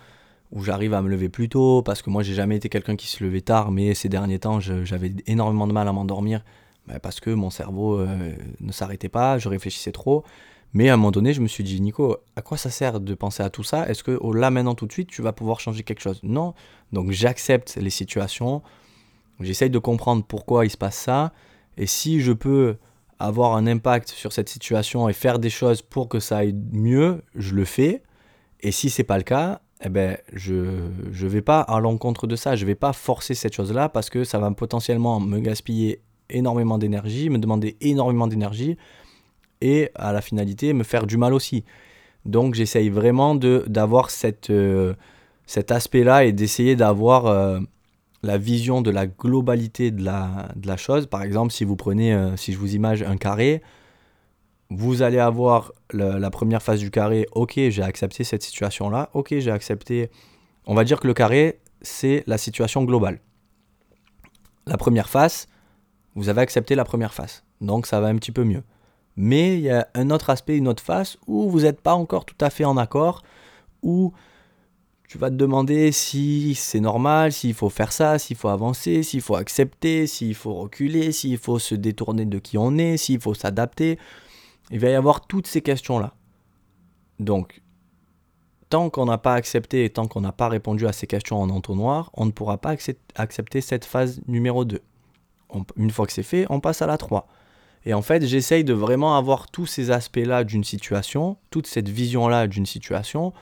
où 0.53 0.63
j'arrive 0.63 0.95
à 0.95 1.03
me 1.03 1.09
lever 1.09 1.29
plus 1.29 1.49
tôt, 1.49 1.83
parce 1.83 2.03
que 2.03 2.11
moi 2.11 2.23
j'ai 2.23 2.35
jamais 2.35 2.57
été 2.57 2.69
quelqu'un 2.69 2.97
qui 2.97 3.09
se 3.09 3.25
levait 3.25 3.41
tard, 3.41 3.71
mais 3.71 3.95
ces 3.95 4.09
derniers 4.09 4.39
temps 4.39 4.61
j'avais 4.61 5.13
énormément 5.27 5.67
de 5.67 5.73
mal 5.73 5.89
à 5.89 5.93
m'endormir, 5.93 6.45
bah, 6.87 7.01
parce 7.01 7.21
que 7.21 7.31
mon 7.31 7.51
cerveau 7.51 7.99
euh, 7.99 8.35
ne 8.61 8.73
s'arrêtait 8.73 9.09
pas, 9.09 9.39
je 9.39 9.49
réfléchissais 9.49 9.93
trop. 9.93 10.25
Mais 10.75 10.89
à 10.89 10.95
un 10.95 10.97
moment 10.97 11.13
donné, 11.13 11.33
je 11.33 11.41
me 11.41 11.47
suis 11.47 11.63
dit, 11.63 11.81
Nico, 11.81 12.17
à 12.35 12.43
quoi 12.43 12.57
ça 12.59 12.69
sert 12.69 12.99
de 12.99 13.15
penser 13.15 13.45
à 13.45 13.49
tout 13.49 13.63
ça? 13.63 13.89
Est-ce 13.89 14.03
que 14.03 14.19
oh, 14.21 14.33
là, 14.33 14.51
maintenant, 14.51 14.75
tout 14.75 14.87
de 14.87 14.93
suite, 14.93 15.09
tu 15.09 15.23
vas 15.23 15.33
pouvoir 15.33 15.61
changer 15.61 15.85
quelque 15.85 16.01
chose? 16.01 16.19
Non. 16.25 16.53
Donc 16.93 17.13
j'accepte 17.13 17.77
les 17.77 17.91
situations, 17.91 18.61
j'essaye 19.41 19.71
de 19.71 19.79
comprendre 19.79 20.25
pourquoi 20.25 20.67
il 20.67 20.71
se 20.71 20.77
passe 20.77 20.97
ça, 20.97 21.33
et 21.77 21.87
si 21.87 22.21
je 22.21 22.33
peux 22.33 22.77
avoir 23.19 23.55
un 23.55 23.67
impact 23.67 24.09
sur 24.09 24.33
cette 24.33 24.49
situation 24.49 25.09
et 25.09 25.13
faire 25.13 25.39
des 25.39 25.51
choses 25.51 25.83
pour 25.83 26.09
que 26.09 26.21
ça 26.21 26.39
aille 26.39 26.55
mieux, 26.73 27.23
je 27.35 27.55
le 27.55 27.65
fais. 27.65 28.03
Et 28.61 28.73
si 28.73 28.91
c'est 28.91 29.05
pas 29.05 29.19
le 29.19 29.25
cas, 29.25 29.61
eh 29.85 29.89
ben, 29.89 30.17
je 30.33 30.55
ne 30.55 31.29
vais 31.29 31.43
pas 31.43 31.61
à 31.61 31.81
l'encontre 31.81 32.27
de 32.27 32.37
ça. 32.37 32.57
Je 32.57 32.65
vais 32.65 32.75
pas 32.75 32.93
forcer 32.93 33.35
cette 33.35 33.55
chose-là 33.55 33.89
parce 33.89 34.11
que 34.11 34.25
ça 34.25 34.39
va 34.39 34.51
potentiellement 34.51 35.21
me 35.21 35.39
gaspiller 35.41 36.01
énormément 36.31 36.79
d'énergie, 36.79 37.29
me 37.29 37.39
demander 37.39 37.77
énormément 37.81 38.27
d'énergie 38.27 38.77
et 39.61 39.91
à 39.95 40.13
la 40.13 40.21
finalité 40.21 40.73
me 40.73 40.85
faire 40.85 41.07
du 41.07 41.17
mal 41.17 41.35
aussi. 41.35 41.65
Donc 42.25 42.55
j'essaye 42.55 42.89
vraiment 42.89 43.35
d'avoir 43.35 44.09
euh, 44.51 44.95
cet 45.47 45.71
aspect-là 45.71 46.25
et 46.25 46.33
d'essayer 46.33 46.77
d'avoir 46.77 47.27
euh, 47.27 47.61
la 48.25 48.39
vision 48.39 48.81
de 48.81 48.91
la 48.91 49.07
globalité 49.07 49.91
de 49.91 50.03
la, 50.03 50.49
de 50.57 50.67
la 50.67 50.77
chose. 50.77 51.07
Par 51.07 51.23
exemple, 51.23 51.53
si 51.53 51.65
vous 51.65 51.77
prenez, 51.77 52.15
euh, 52.15 52.37
si 52.37 52.53
je 52.53 52.59
vous 52.59 52.75
image 52.75 53.03
un 53.03 53.17
carré, 53.17 53.63
vous 54.71 55.03
allez 55.03 55.19
avoir 55.19 55.73
la, 55.93 56.31
première 56.31 56.63
phase 56.63 56.81
du 56.81 56.91
carré, 56.91 57.27
ok, 57.33 57.55
j'ai 57.69 57.83
accepté 57.83 58.25
cette 58.25 58.43
situation-là, 58.43 59.11
ok, 59.13 59.39
j'ai 59.39 59.51
accepté. 59.51 60.11
On 60.67 60.75
va 60.75 60.85
dire 60.85 61.01
que 61.01 61.07
le 61.07 61.15
carré, 61.15 61.61
c'est 61.83 62.25
la 62.27 62.39
situation 62.39 62.83
globale. 62.85 63.21
La 64.67 64.79
première 64.79 65.11
face, 65.11 65.47
vous 66.15 66.31
avez 66.31 66.41
accepté 66.41 66.75
la 66.75 66.85
première 66.85 67.13
face, 67.13 67.45
donc 67.61 67.87
ça 67.87 68.01
va 68.01 68.09
un 68.09 68.17
petit 68.17 68.33
peu 68.33 68.45
mieux. 68.45 68.63
Mais 69.17 69.55
il 69.55 69.61
y 69.61 69.71
a 69.71 69.87
un 69.95 70.11
autre 70.11 70.31
aspect, 70.31 70.57
une 70.57 70.67
autre 70.67 70.83
face, 70.83 71.19
où 71.27 71.51
vous 71.51 71.61
n'êtes 71.61 71.81
pas 71.81 71.95
encore 71.95 72.25
tout 72.25 72.39
à 72.41 72.49
fait 72.49 72.65
en 72.65 72.79
accord, 72.79 73.23
où 73.83 74.13
tu 75.09 75.19
vas 75.19 75.31
te 75.31 75.37
demander 75.37 75.93
si 75.93 76.55
c'est 76.55 76.81
normal, 76.81 77.33
s'il 77.33 77.55
faut 77.55 77.71
faire 77.71 77.93
ça, 77.93 78.19
s'il 78.19 78.37
faut 78.37 78.49
avancer, 78.49 79.03
s'il 79.03 79.21
faut 79.21 79.37
accepter, 79.37 80.07
s'il 80.07 80.35
faut 80.35 80.55
reculer, 80.55 81.13
s'il 81.13 81.39
faut 81.39 81.59
se 81.59 81.75
détourner 81.75 82.25
de 82.25 82.39
qui 82.39 82.59
on 82.59 82.77
est, 82.79 82.97
s'il 82.97 83.21
faut 83.21 83.35
s'adapter. 83.35 83.99
Il 84.71 84.81
va 84.81 84.89
y 84.89 84.95
avoir 84.95 85.27
toutes 85.27 85.47
ces 85.47 85.61
questions-là. 85.61 86.15
Donc, 87.21 87.63
tant 88.71 88.91
qu'on 88.91 89.05
n'a 89.05 89.19
pas 89.19 89.35
accepté 89.35 89.85
et 89.85 89.91
tant 89.91 90.09
qu'on 90.09 90.23
n'a 90.23 90.33
pas 90.33 90.49
répondu 90.49 90.87
à 90.87 90.93
ces 90.93 91.07
questions 91.07 91.41
en 91.41 91.51
entonnoir, 91.51 92.11
on 92.15 92.27
ne 92.27 92.31
pourra 92.31 92.59
pas 92.59 92.75
accepter 93.15 93.61
cette 93.61 93.85
phase 93.85 94.21
numéro 94.27 94.65
2. 94.65 94.81
une 95.77 95.91
fois 95.91 96.07
que 96.07 96.13
c'est 96.13 96.23
fait, 96.23 96.47
on 96.51 96.61
passe 96.61 96.83
à 96.83 96.87
la 96.87 96.99
3. 96.99 97.29
Et 97.87 97.95
en 97.95 98.03
fait, 98.03 98.27
j'essaye 98.27 98.65
de 98.65 98.73
vraiment 98.73 99.17
avoir 99.17 99.51
tous 99.51 99.67
ces 99.67 99.91
aspects-là 99.91 100.43
d'une 100.45 100.65
situation, 100.65 101.37
toute 101.51 101.67
cette 101.67 101.89
vision-là 101.89 102.47
d'une 102.47 102.67
situation, 102.67 103.33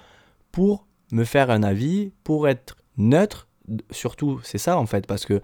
pour 0.50 0.86
me 1.12 1.24
faire 1.24 1.50
un 1.50 1.62
avis 1.62 2.10
pour 2.24 2.48
être 2.48 2.76
neutre. 2.96 3.46
Surtout, 3.90 4.40
c'est 4.42 4.58
ça 4.58 4.78
en 4.78 4.86
fait, 4.86 5.06
parce 5.06 5.24
que, 5.24 5.40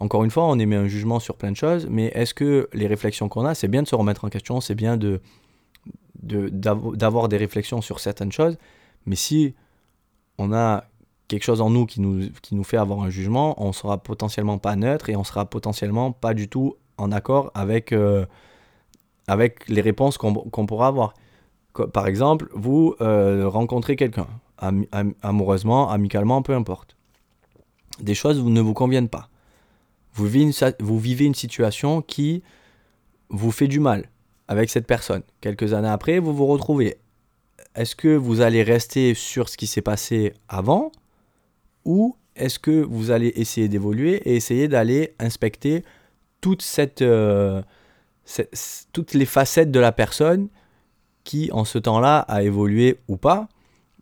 encore 0.00 0.24
une 0.24 0.30
fois, 0.30 0.44
on 0.48 0.58
émet 0.58 0.74
un 0.74 0.88
jugement 0.88 1.20
sur 1.20 1.36
plein 1.36 1.52
de 1.52 1.56
choses, 1.56 1.86
mais 1.88 2.06
est-ce 2.14 2.34
que 2.34 2.68
les 2.72 2.88
réflexions 2.88 3.28
qu'on 3.28 3.44
a, 3.44 3.54
c'est 3.54 3.68
bien 3.68 3.82
de 3.82 3.88
se 3.88 3.94
remettre 3.94 4.24
en 4.24 4.28
question, 4.28 4.60
c'est 4.60 4.74
bien 4.74 4.96
de 4.96 5.20
d'avoir 6.24 7.28
des 7.28 7.36
réflexions 7.36 7.80
sur 7.80 7.98
certaines 7.98 8.30
choses, 8.30 8.56
mais 9.06 9.16
si 9.16 9.56
on 10.38 10.52
a 10.52 10.84
quelque 11.26 11.42
chose 11.44 11.60
en 11.60 11.70
nous 11.70 11.86
qui 11.86 12.00
nous, 12.00 12.28
qui 12.42 12.54
nous 12.54 12.62
fait 12.62 12.76
avoir 12.76 13.00
un 13.00 13.10
jugement, 13.10 13.54
on 13.62 13.72
sera 13.72 13.98
potentiellement 13.98 14.58
pas 14.58 14.76
neutre 14.76 15.08
et 15.08 15.16
on 15.16 15.24
sera 15.24 15.46
potentiellement 15.46 16.12
pas 16.12 16.34
du 16.34 16.48
tout 16.48 16.76
en 16.98 17.10
accord 17.10 17.50
avec, 17.54 17.92
euh, 17.92 18.26
avec 19.26 19.68
les 19.68 19.80
réponses 19.80 20.18
qu'on 20.18 20.66
pourra 20.66 20.88
avoir. 20.88 21.14
Par 21.92 22.06
exemple, 22.06 22.48
vous 22.54 22.94
euh, 23.00 23.48
rencontrez 23.48 23.96
quelqu'un, 23.96 24.26
amoureusement, 25.22 25.90
amicalement, 25.90 26.42
peu 26.42 26.54
importe. 26.54 26.96
Des 28.00 28.14
choses 28.14 28.42
ne 28.42 28.60
vous 28.60 28.74
conviennent 28.74 29.08
pas. 29.08 29.28
Vous 30.14 30.26
vivez, 30.26 31.24
une, 31.24 31.34
situation 31.34 32.02
qui 32.02 32.42
vous 33.30 33.50
fait 33.50 33.68
du 33.68 33.80
mal 33.80 34.10
avec 34.48 34.70
cette 34.70 34.86
personne. 34.86 35.22
Quelques 35.40 35.72
années 35.72 35.88
après, 35.88 36.18
vous 36.18 36.34
vous 36.34 36.46
retrouvez. 36.46 36.98
Est-ce 37.74 37.96
que 37.96 38.14
vous 38.14 38.42
allez 38.42 38.62
rester 38.62 39.14
sur 39.14 39.48
ce 39.48 39.56
qui 39.56 39.66
s'est 39.66 39.82
passé 39.82 40.34
avant 40.48 40.92
ou 41.84 42.16
est-ce 42.36 42.58
que 42.58 42.82
vous 42.82 43.10
allez 43.10 43.32
essayer 43.36 43.68
d'évoluer 43.68 44.16
et 44.28 44.36
essayer 44.36 44.68
d'aller 44.68 45.14
inspecter 45.18 45.82
euh, 47.02 47.62
toutes 48.92 49.14
les 49.14 49.26
facettes 49.26 49.70
de 49.70 49.80
la 49.80 49.92
personne 49.92 50.48
qui, 51.24 51.50
en 51.52 51.64
ce 51.64 51.78
temps-là, 51.78 52.20
a 52.20 52.42
évolué 52.42 52.98
ou 53.08 53.16
pas 53.16 53.48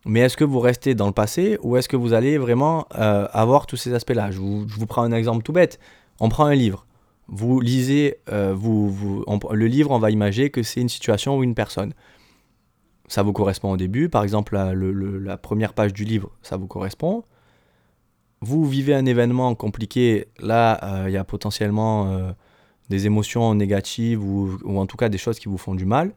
mais 0.06 0.20
est-ce 0.20 0.36
que 0.36 0.44
vous 0.44 0.60
restez 0.60 0.94
dans 0.94 1.06
le 1.06 1.12
passé 1.12 1.58
ou 1.62 1.76
est-ce 1.76 1.88
que 1.88 1.96
vous 1.96 2.12
allez 2.12 2.38
vraiment 2.38 2.86
euh, 2.94 3.26
avoir 3.32 3.66
tous 3.66 3.76
ces 3.76 3.92
aspects-là? 3.92 4.30
Je 4.30 4.38
vous, 4.40 4.86
prends 4.86 5.02
un 5.02 5.12
exemple 5.12 5.42
tout 5.42 5.52
bête. 5.52 5.78
On 6.20 6.28
prend 6.28 6.46
un 6.46 6.54
livre. 6.54 6.86
Vous 7.28 7.60
lisez, 7.60 8.16
euh, 8.32 8.56
le 8.56 9.66
livre, 9.66 9.90
on 9.90 9.98
va 9.98 10.10
imaginer 10.10 10.50
que 10.50 10.62
c'est 10.62 10.80
une 10.80 10.88
situation 10.88 11.36
ou 11.36 11.44
une 11.44 11.54
personne. 11.54 11.92
Ça 13.08 13.22
vous 13.22 13.32
correspond 13.32 13.72
au 13.72 13.76
début. 13.76 14.08
Par 14.08 14.22
exemple, 14.22 14.56
la, 14.56 15.36
première 15.36 15.74
page 15.74 15.92
du 15.92 16.04
livre, 16.04 16.30
ça 16.42 16.56
vous 16.56 16.66
correspond 16.66 17.24
vous 18.42 18.64
vivez 18.64 18.94
un 18.94 19.04
événement 19.04 19.54
compliqué, 19.54 20.28
là, 20.38 20.80
euh, 20.82 21.10
il 21.10 21.12
y 21.12 21.18
a 21.18 21.24
potentiellement 21.24 22.32
des 22.88 23.04
émotions 23.04 23.54
négatives 23.54 24.24
ou, 24.24 24.58
en 24.64 24.86
tout 24.86 24.96
cas 24.96 25.10
des 25.10 25.18
choses 25.18 25.38
qui 25.38 25.48
vous 25.48 25.58
font 25.58 25.74
du 25.74 25.84
mal. 25.84 26.14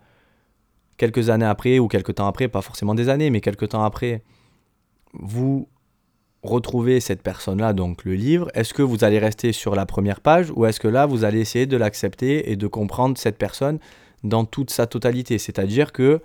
Quelques 0.97 1.29
années 1.29 1.45
après 1.45 1.79
ou 1.79 1.87
quelques 1.87 2.15
temps 2.15 2.27
après, 2.27 2.47
pas 2.47 2.61
forcément 2.61 2.95
des 2.95 3.09
années, 3.09 3.29
mais 3.29 3.41
quelques 3.41 3.69
temps 3.69 3.83
après, 3.83 4.23
vous 5.13 5.67
retrouvez 6.43 6.99
cette 6.99 7.23
personne-là, 7.23 7.73
donc 7.73 8.03
le 8.03 8.15
livre. 8.15 8.49
Est-ce 8.53 8.73
que 8.73 8.81
vous 8.81 9.03
allez 9.03 9.19
rester 9.19 9.53
sur 9.53 9.75
la 9.75 9.85
première 9.85 10.19
page 10.19 10.51
ou 10.55 10.65
est-ce 10.65 10.79
que 10.79 10.87
là, 10.87 11.05
vous 11.05 11.23
allez 11.23 11.39
essayer 11.39 11.65
de 11.65 11.77
l'accepter 11.77 12.51
et 12.51 12.55
de 12.55 12.67
comprendre 12.67 13.17
cette 13.17 13.37
personne 13.37 13.79
dans 14.23 14.45
toute 14.45 14.69
sa 14.69 14.85
totalité? 14.85 15.37
C'est-à-dire 15.37 15.91
que 15.91 16.21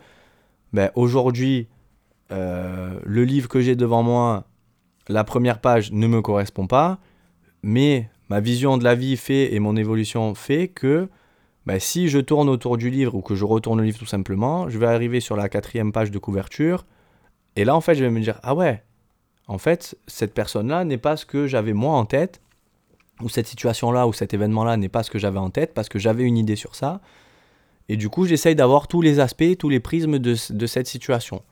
ben, 0.73 0.91
aujourd'hui, 0.97 1.69
euh, 2.33 2.99
le 3.05 3.25
livre 3.25 3.49
que 3.49 3.61
j'ai 3.61 3.77
devant 3.77 4.03
moi, 4.03 4.45
la 5.09 5.25
première 5.25 5.61
page 5.61 5.93
ne 5.93 6.07
me 6.07 6.21
correspond 6.21 6.67
pas, 6.67 6.99
mais 7.63 8.11
ma 8.29 8.41
vision 8.41 8.77
de 8.77 8.85
la 8.85 8.95
vie 8.95 9.17
fait 9.17 9.55
et 9.55 9.61
mon 9.61 9.77
évolution 9.77 10.35
fait 10.35 10.69
que 10.69 11.09
bah, 11.69 11.79
si 11.79 12.09
je 12.09 12.19
tourne 12.19 12.49
autour 12.49 12.79
du 12.79 12.89
livre 12.89 13.15
ou 13.15 13.21
que 13.21 13.35
je 13.35 13.45
retourne 13.45 13.79
le 13.79 13.85
livre 13.85 13.99
tout 13.99 14.07
simplement, 14.07 14.71
je 14.71 14.79
vais 14.79 14.87
arriver 14.87 15.21
sur 15.21 15.37
la 15.37 15.51
quatrième 15.51 15.93
page 15.93 16.11
de 16.11 16.19
couverture 16.19 16.87
et 17.57 17.67
là 17.67 17.77
en 17.77 17.83
fait 17.83 17.95
je 17.95 18.03
vais 18.03 18.09
me 18.09 18.21
dire 18.21 18.41
ah 18.43 18.55
ouais, 18.55 18.83
en 19.49 19.59
fait 19.59 19.95
cette 20.07 20.33
personne-là 20.33 20.85
n'est 20.85 20.97
pas 20.97 21.19
ce 21.19 21.27
que 21.27 21.47
j'avais 21.47 21.75
moi 21.75 21.93
en 21.93 22.07
tête 22.07 22.41
ou 23.21 23.29
cette 23.29 23.47
situation-là 23.47 24.07
ou 24.07 24.15
cet 24.15 24.33
événement-là 24.33 24.79
n'est 24.79 24.89
pas 24.89 25.03
ce 25.03 25.11
que 25.11 25.19
j'avais 25.19 25.39
en 25.39 25.51
tête 25.51 25.75
parce 25.75 25.91
que 25.91 25.99
j'avais 25.99 26.23
une 26.23 26.39
idée 26.39 26.57
sur 26.57 26.75
ça. 26.75 27.03
Et 27.91 27.99
du 27.99 28.09
coup, 28.09 28.25
j'essaye 28.25 28.55
d'avoir 28.55 28.89
tous 28.89 29.03
les 29.03 29.21
aspects, 29.21 29.59
tous 29.59 29.69
les 29.69 29.81
prismes 29.81 30.19
de 30.19 30.67
cette 30.67 30.87
situation. 30.87 31.43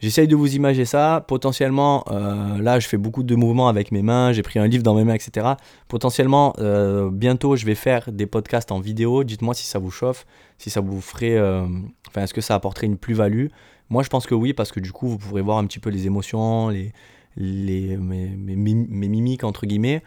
J'essaye 0.00 0.28
de 0.28 0.36
vous 0.36 0.54
imaginer 0.54 0.84
ça. 0.84 1.24
Potentiellement, 1.26 2.04
euh, 2.10 2.60
là, 2.60 2.78
je 2.78 2.86
fais 2.86 2.98
beaucoup 2.98 3.22
de 3.22 3.34
mouvements 3.34 3.68
avec 3.68 3.92
mes 3.92 4.02
mains. 4.02 4.32
J'ai 4.32 4.42
pris 4.42 4.58
un 4.58 4.66
livre 4.66 4.82
dans 4.82 4.94
mes 4.94 5.04
mains, 5.04 5.14
etc. 5.14 5.54
Potentiellement, 5.88 6.52
euh, 6.58 7.10
bientôt, 7.10 7.56
je 7.56 7.64
vais 7.64 7.74
faire 7.74 8.12
des 8.12 8.26
podcasts 8.26 8.72
en 8.72 8.80
vidéo. 8.80 9.24
Dites-moi 9.24 9.54
si 9.54 9.64
ça 9.64 9.78
vous 9.78 9.90
chauffe, 9.90 10.26
si 10.58 10.68
ça 10.68 10.80
vous 10.80 11.00
ferait. 11.00 11.36
Euh, 11.36 11.66
enfin, 12.08 12.22
est-ce 12.22 12.34
que 12.34 12.42
ça 12.42 12.54
apporterait 12.54 12.86
une 12.86 12.98
plus-value? 12.98 13.46
Moi, 13.88 14.02
je 14.02 14.08
pense 14.08 14.26
que 14.26 14.34
oui, 14.34 14.52
parce 14.52 14.70
que 14.70 14.80
du 14.80 14.92
coup, 14.92 15.08
vous 15.08 15.18
pourrez 15.18 15.42
voir 15.42 15.58
un 15.58 15.66
petit 15.66 15.78
peu 15.78 15.88
les 15.88 16.06
émotions, 16.06 16.68
les, 16.68 16.92
les, 17.36 17.96
mes, 17.96 18.28
mes, 18.28 18.56
mes 18.56 19.08
mimiques, 19.08 19.44
entre 19.44 19.64
guillemets. 19.64 20.02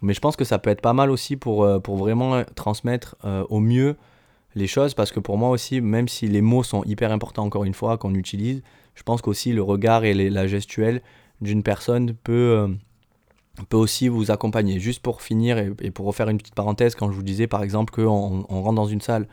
Mais 0.00 0.14
je 0.14 0.20
pense 0.20 0.36
que 0.36 0.44
ça 0.44 0.58
peut 0.58 0.70
être 0.70 0.80
pas 0.80 0.92
mal 0.94 1.10
aussi 1.10 1.36
pour, 1.36 1.66
pour 1.82 1.96
vraiment 1.96 2.42
transmettre 2.54 3.16
au 3.48 3.60
mieux 3.60 3.96
les 4.54 4.66
choses. 4.66 4.94
Parce 4.94 5.10
que 5.10 5.18
pour 5.18 5.36
moi 5.36 5.50
aussi, 5.50 5.80
même 5.80 6.08
si 6.08 6.28
les 6.28 6.42
mots 6.42 6.62
sont 6.62 6.84
hyper 6.84 7.10
importants, 7.10 7.44
encore 7.44 7.64
une 7.64 7.74
fois, 7.74 7.96
qu'on 7.98 8.14
utilise 8.14 8.62
je 8.94 9.02
pense 9.02 9.22
qu'aussi 9.22 9.52
le 9.52 9.62
regard 9.62 10.04
et 10.04 10.14
la 10.14 10.46
gestuelle 10.46 11.02
d'une 11.40 11.62
personne 11.62 12.14
peut, 12.14 12.32
euh, 12.56 12.68
peut 13.68 13.76
aussi 13.76 14.08
vous 14.08 14.30
accompagner. 14.30 14.78
Juste 14.78 15.02
pour 15.02 15.22
finir 15.22 15.58
et, 15.58 15.90
pour 15.90 16.06
refaire 16.06 16.28
une 16.28 16.38
petite 16.38 16.54
parenthèse, 16.54 16.94
quand 16.94 17.10
je 17.10 17.16
vous 17.16 17.22
disais 17.22 17.46
par 17.46 17.62
exemple 17.62 17.92
qu'on 17.92 18.46
on 18.48 18.62
rentre 18.62 18.76
dans 18.76 18.86
une 18.86 19.00
salle 19.00 19.26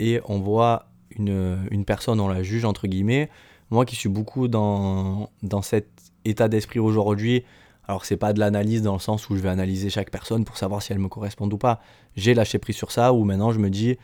et 0.00 0.20
on 0.26 0.40
voit 0.40 0.86
une, 1.16 1.66
une, 1.70 1.84
personne, 1.84 2.20
on 2.20 2.28
la 2.28 2.42
juge 2.42 2.64
entre 2.64 2.86
guillemets, 2.86 3.30
moi 3.70 3.84
qui 3.84 3.96
suis 3.96 4.08
beaucoup 4.08 4.48
dans, 4.48 5.30
dans 5.42 5.62
cet 5.62 5.88
état 6.24 6.48
d'esprit 6.48 6.78
aujourd'hui, 6.78 7.44
alors 7.86 8.04
c'est 8.04 8.16
pas 8.16 8.32
de 8.32 8.38
l'analyse 8.38 8.82
dans 8.82 8.92
le 8.92 8.98
sens 8.98 9.30
où 9.30 9.36
je 9.36 9.40
vais 9.40 9.48
analyser 9.48 9.88
chaque 9.88 10.10
personne 10.10 10.44
pour 10.44 10.58
savoir 10.58 10.82
si 10.82 10.92
elle 10.92 10.98
me 10.98 11.08
correspond 11.08 11.48
ou 11.50 11.56
pas. 11.56 11.80
J'ai 12.16 12.34
lâché 12.34 12.58
prise 12.58 12.76
sur 12.76 12.92
ça, 12.92 13.14
où 13.14 13.24
maintenant 13.24 13.50
je 13.50 13.58
me 13.58 13.70
dis, 13.70 13.96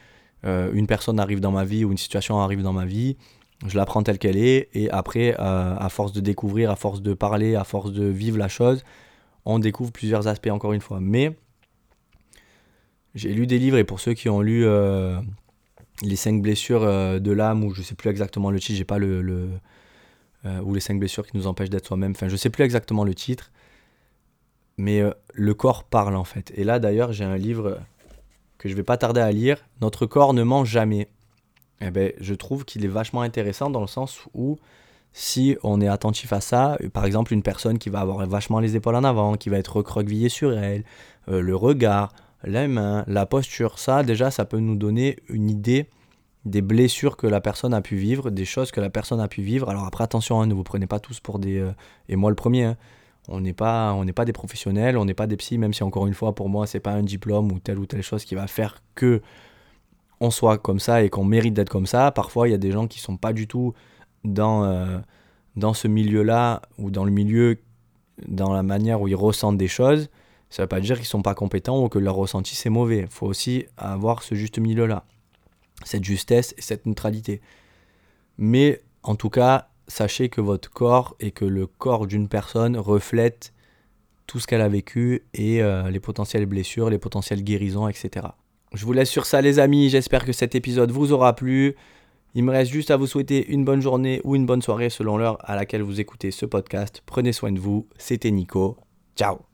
euh, 0.47 0.73
une 0.73 0.87
personne 0.87 1.21
arrive 1.21 1.41
dans 1.41 1.51
ma 1.51 1.65
vie 1.65 1.85
ou 1.85 1.93
une 1.93 1.99
situation 1.99 2.41
arrive 2.41 2.63
dans 2.63 2.73
ma 2.73 2.87
vie, 2.87 3.17
je 3.65 3.77
la 3.77 3.87
prends 3.87 4.03
telle 4.03 4.19
qu'elle 4.19 4.37
est, 4.37 4.69
et 4.75 4.91
après, 4.91 5.35
euh, 5.39 5.77
à 5.77 5.89
force 5.89 6.13
de 6.13 6.21
découvrir, 6.21 6.71
à 6.71 6.77
force 6.77 7.01
de 7.01 7.15
parler, 7.15 7.55
à 7.55 7.65
force 7.65 7.93
de 7.93 8.05
vivre 8.05 8.39
la 8.39 8.49
chose, 8.49 8.85
on 9.45 9.59
découvre 9.59 9.91
plusieurs 9.93 10.29
aspects 10.29 10.49
encore 10.49 10.73
une 10.73 10.81
fois. 10.81 11.01
Mais 11.01 11.37
j'ai 13.15 13.33
lu 13.33 13.47
des 13.47 13.59
livres, 13.59 13.79
et 13.79 13.85
pour 13.85 14.01
ceux 14.01 14.15
qui 14.15 14.29
ont 14.29 14.41
lu 14.41 14.65
euh, 14.67 15.19
Les 16.03 16.17
5 16.17 16.43
blessures 16.43 16.83
euh, 16.83 17.19
de 17.19 17.33
l'âme, 17.33 17.65
ou 17.65 17.73
je 17.73 17.83
sais 17.83 17.95
plus 17.95 18.11
exactement 18.11 18.51
le 18.51 18.61
titre, 18.61 18.77
j'ai 18.77 18.85
pas 18.85 18.99
le. 18.99 19.49
ou 20.63 20.75
Les 20.75 20.81
5 20.81 20.99
blessures 20.99 21.27
qui 21.27 21.37
nous 21.37 21.47
empêchent 21.47 21.71
d'être 21.71 21.87
soi-même, 21.87 22.13
enfin 22.13 22.29
je 22.29 22.37
sais 22.37 22.51
plus 22.51 22.65
exactement 22.65 23.05
le 23.05 23.15
titre, 23.15 23.51
mais 24.77 25.03
le 25.33 25.55
corps 25.55 25.85
parle 25.85 26.17
en 26.17 26.25
fait. 26.25 26.53
Et 26.55 26.65
là 26.65 26.79
d'ailleurs, 26.79 27.13
j'ai 27.13 27.25
un 27.25 27.39
livre 27.39 27.79
que 28.59 28.69
je 28.69 28.75
vais 28.75 28.83
pas 28.83 28.97
tarder 28.97 29.21
à 29.21 29.33
lire 29.33 29.59
Notre 29.81 30.07
corps 30.07 30.35
ne 30.35 30.43
ment 30.43 30.65
jamais 30.65 31.09
eh 31.89 31.91
ben, 31.91 32.13
je 32.21 32.35
trouve 32.35 32.65
qu'il 32.65 32.85
est 32.85 32.89
vachement 32.89 33.23
intéressant 33.23 33.71
dans 33.71 33.81
le 33.81 33.87
sens 33.87 34.25
où 34.35 34.59
si 35.13 35.57
on 35.63 35.81
est 35.81 35.89
attentif 35.89 36.33
à 36.33 36.41
ça, 36.41 36.77
par 36.93 37.05
exemple 37.05 37.33
une 37.33 37.43
personne 37.43 37.79
qui 37.79 37.89
va 37.89 38.01
avoir 38.01 38.27
vachement 38.27 38.59
les 38.59 38.75
épaules 38.77 38.97
en 38.97 39.05
avant, 39.05 39.37
qui 39.37 39.49
va 39.49 39.59
être 39.59 39.77
recroquevillée 39.77 40.29
sur 40.29 40.53
elle, 40.59 40.85
euh, 41.29 41.41
le 41.41 41.55
regard, 41.55 42.13
la 42.43 42.67
main, 42.67 43.05
la 43.07 43.25
posture, 43.25 43.79
ça 43.79 44.03
déjà 44.03 44.31
ça 44.31 44.45
peut 44.45 44.59
nous 44.59 44.77
donner 44.77 45.17
une 45.29 45.49
idée 45.49 45.89
des 46.45 46.63
blessures 46.63 47.17
que 47.17 47.27
la 47.27 47.41
personne 47.41 47.73
a 47.73 47.81
pu 47.81 47.97
vivre, 47.97 48.31
des 48.31 48.45
choses 48.45 48.71
que 48.71 48.81
la 48.81 48.91
personne 48.91 49.21
a 49.21 49.29
pu 49.29 49.41
vivre. 49.41 49.71
Alors 49.71 49.85
après 49.87 50.05
attention, 50.05 50.41
hein, 50.41 50.47
ne 50.47 50.53
vous 50.53 50.65
prenez 50.65 50.87
pas 50.87 50.99
tous 50.99 51.21
pour 51.21 51.39
des... 51.39 51.59
Euh, 51.59 51.73
et 52.09 52.17
moi 52.17 52.31
le 52.31 52.37
premier, 52.37 52.65
hein. 52.65 52.77
on 53.29 53.41
n'est 53.41 53.55
pas, 53.55 53.97
pas 54.15 54.25
des 54.25 54.33
professionnels, 54.33 54.99
on 54.99 55.05
n'est 55.05 55.15
pas 55.15 55.29
des 55.29 55.37
psys, 55.37 55.59
même 55.59 55.73
si 55.73 55.85
encore 55.85 56.07
une 56.07 56.15
fois 56.15 56.35
pour 56.35 56.49
moi 56.49 56.67
c'est 56.67 56.81
pas 56.81 56.93
un 56.93 57.05
diplôme 57.05 57.53
ou 57.53 57.61
telle 57.61 57.79
ou 57.79 57.87
telle 57.87 58.03
chose 58.03 58.25
qui 58.25 58.35
va 58.35 58.47
faire 58.47 58.83
que 58.97 59.23
on 60.21 60.31
soit 60.31 60.59
comme 60.59 60.81
ça 60.81 61.03
et 61.03 61.11
qu'on 61.11 61.25
mérite 61.25 61.55
d'être 61.55 61.69
comme 61.69 61.87
ça. 61.87 62.11
Parfois, 62.11 62.49
il 62.49 62.53
y 62.53 62.55
a 62.55 62.59
des 62.59 62.73
gens 62.73 62.87
qui 62.87 63.01
sont 63.01 63.17
pas 63.17 63.33
du 63.33 63.47
tout 63.47 63.75
dans, 64.25 64.65
euh, 64.65 64.99
dans 65.57 65.75
ce 65.75 65.89
milieu-là 65.89 66.63
ou 66.79 66.91
dans 66.91 67.05
le 67.05 67.11
milieu, 67.11 67.59
dans 68.27 68.53
la 68.53 68.63
manière 68.63 69.01
où 69.01 69.09
ils 69.09 69.17
ressentent 69.17 69.59
des 69.59 69.69
choses. 69.69 70.09
Ça 70.51 70.63
ne 70.63 70.65
veut 70.65 70.69
pas 70.69 70.81
dire 70.81 70.97
qu'ils 70.97 71.07
sont 71.07 71.23
pas 71.23 71.35
compétents 71.35 71.83
ou 71.83 71.89
que 71.89 71.99
leur 71.99 72.15
ressenti 72.15 72.55
c'est 72.55 72.71
mauvais. 72.71 73.01
Il 73.01 73.07
faut 73.09 73.27
aussi 73.27 73.67
avoir 73.77 74.23
ce 74.23 74.35
juste 74.35 74.59
milieu-là, 74.59 75.05
cette 75.85 76.05
justesse 76.05 76.55
et 76.57 76.63
cette 76.63 76.87
neutralité. 76.87 77.41
Mais 78.39 78.83
en 79.03 79.17
tout 79.17 79.31
cas, 79.31 79.69
sachez 79.89 80.29
que 80.29 80.41
votre 80.41 80.71
corps 80.71 81.17
et 81.21 81.31
que 81.31 81.45
le 81.45 81.67
corps 81.67 82.07
d'une 82.07 82.29
personne 82.29 82.77
reflète 82.77 83.53
tout 84.27 84.41
ce 84.41 84.47
qu'elle 84.47 84.63
a 84.63 84.69
vécu 84.69 85.25
et 85.35 85.63
euh, 85.63 85.91
les 85.91 86.01
potentielles 86.01 86.47
blessures, 86.47 86.89
les 86.89 86.99
potentielles 86.99 87.43
guérisons, 87.43 87.89
etc. 87.89 88.29
Je 88.73 88.85
vous 88.85 88.93
laisse 88.93 89.11
sur 89.11 89.27
ça 89.27 89.41
les 89.41 89.59
amis, 89.59 89.89
j'espère 89.89 90.25
que 90.25 90.33
cet 90.33 90.55
épisode 90.55 90.91
vous 90.91 91.13
aura 91.13 91.35
plu. 91.37 91.77
Il 92.35 92.43
me 92.43 92.51
reste 92.51 92.73
juste 92.73 92.91
à 92.91 92.97
vous 92.97 93.07
souhaiter 93.07 93.47
une 93.47 93.65
bonne 93.65 93.81
journée 93.81 94.21
ou 94.25 94.35
une 94.35 94.47
bonne 94.47 94.63
soirée 94.63 94.91
selon 94.91 95.17
l'heure 95.17 95.39
à 95.41 95.55
laquelle 95.55 95.83
vous 95.83 96.01
écoutez 96.01 96.33
ce 96.33 96.47
podcast. 96.47 97.03
Prenez 97.07 97.33
soin 97.33 97.53
de 97.53 97.61
vous, 97.61 97.87
c'était 97.97 98.33
Nico. 98.33 98.77
Ciao 99.17 99.54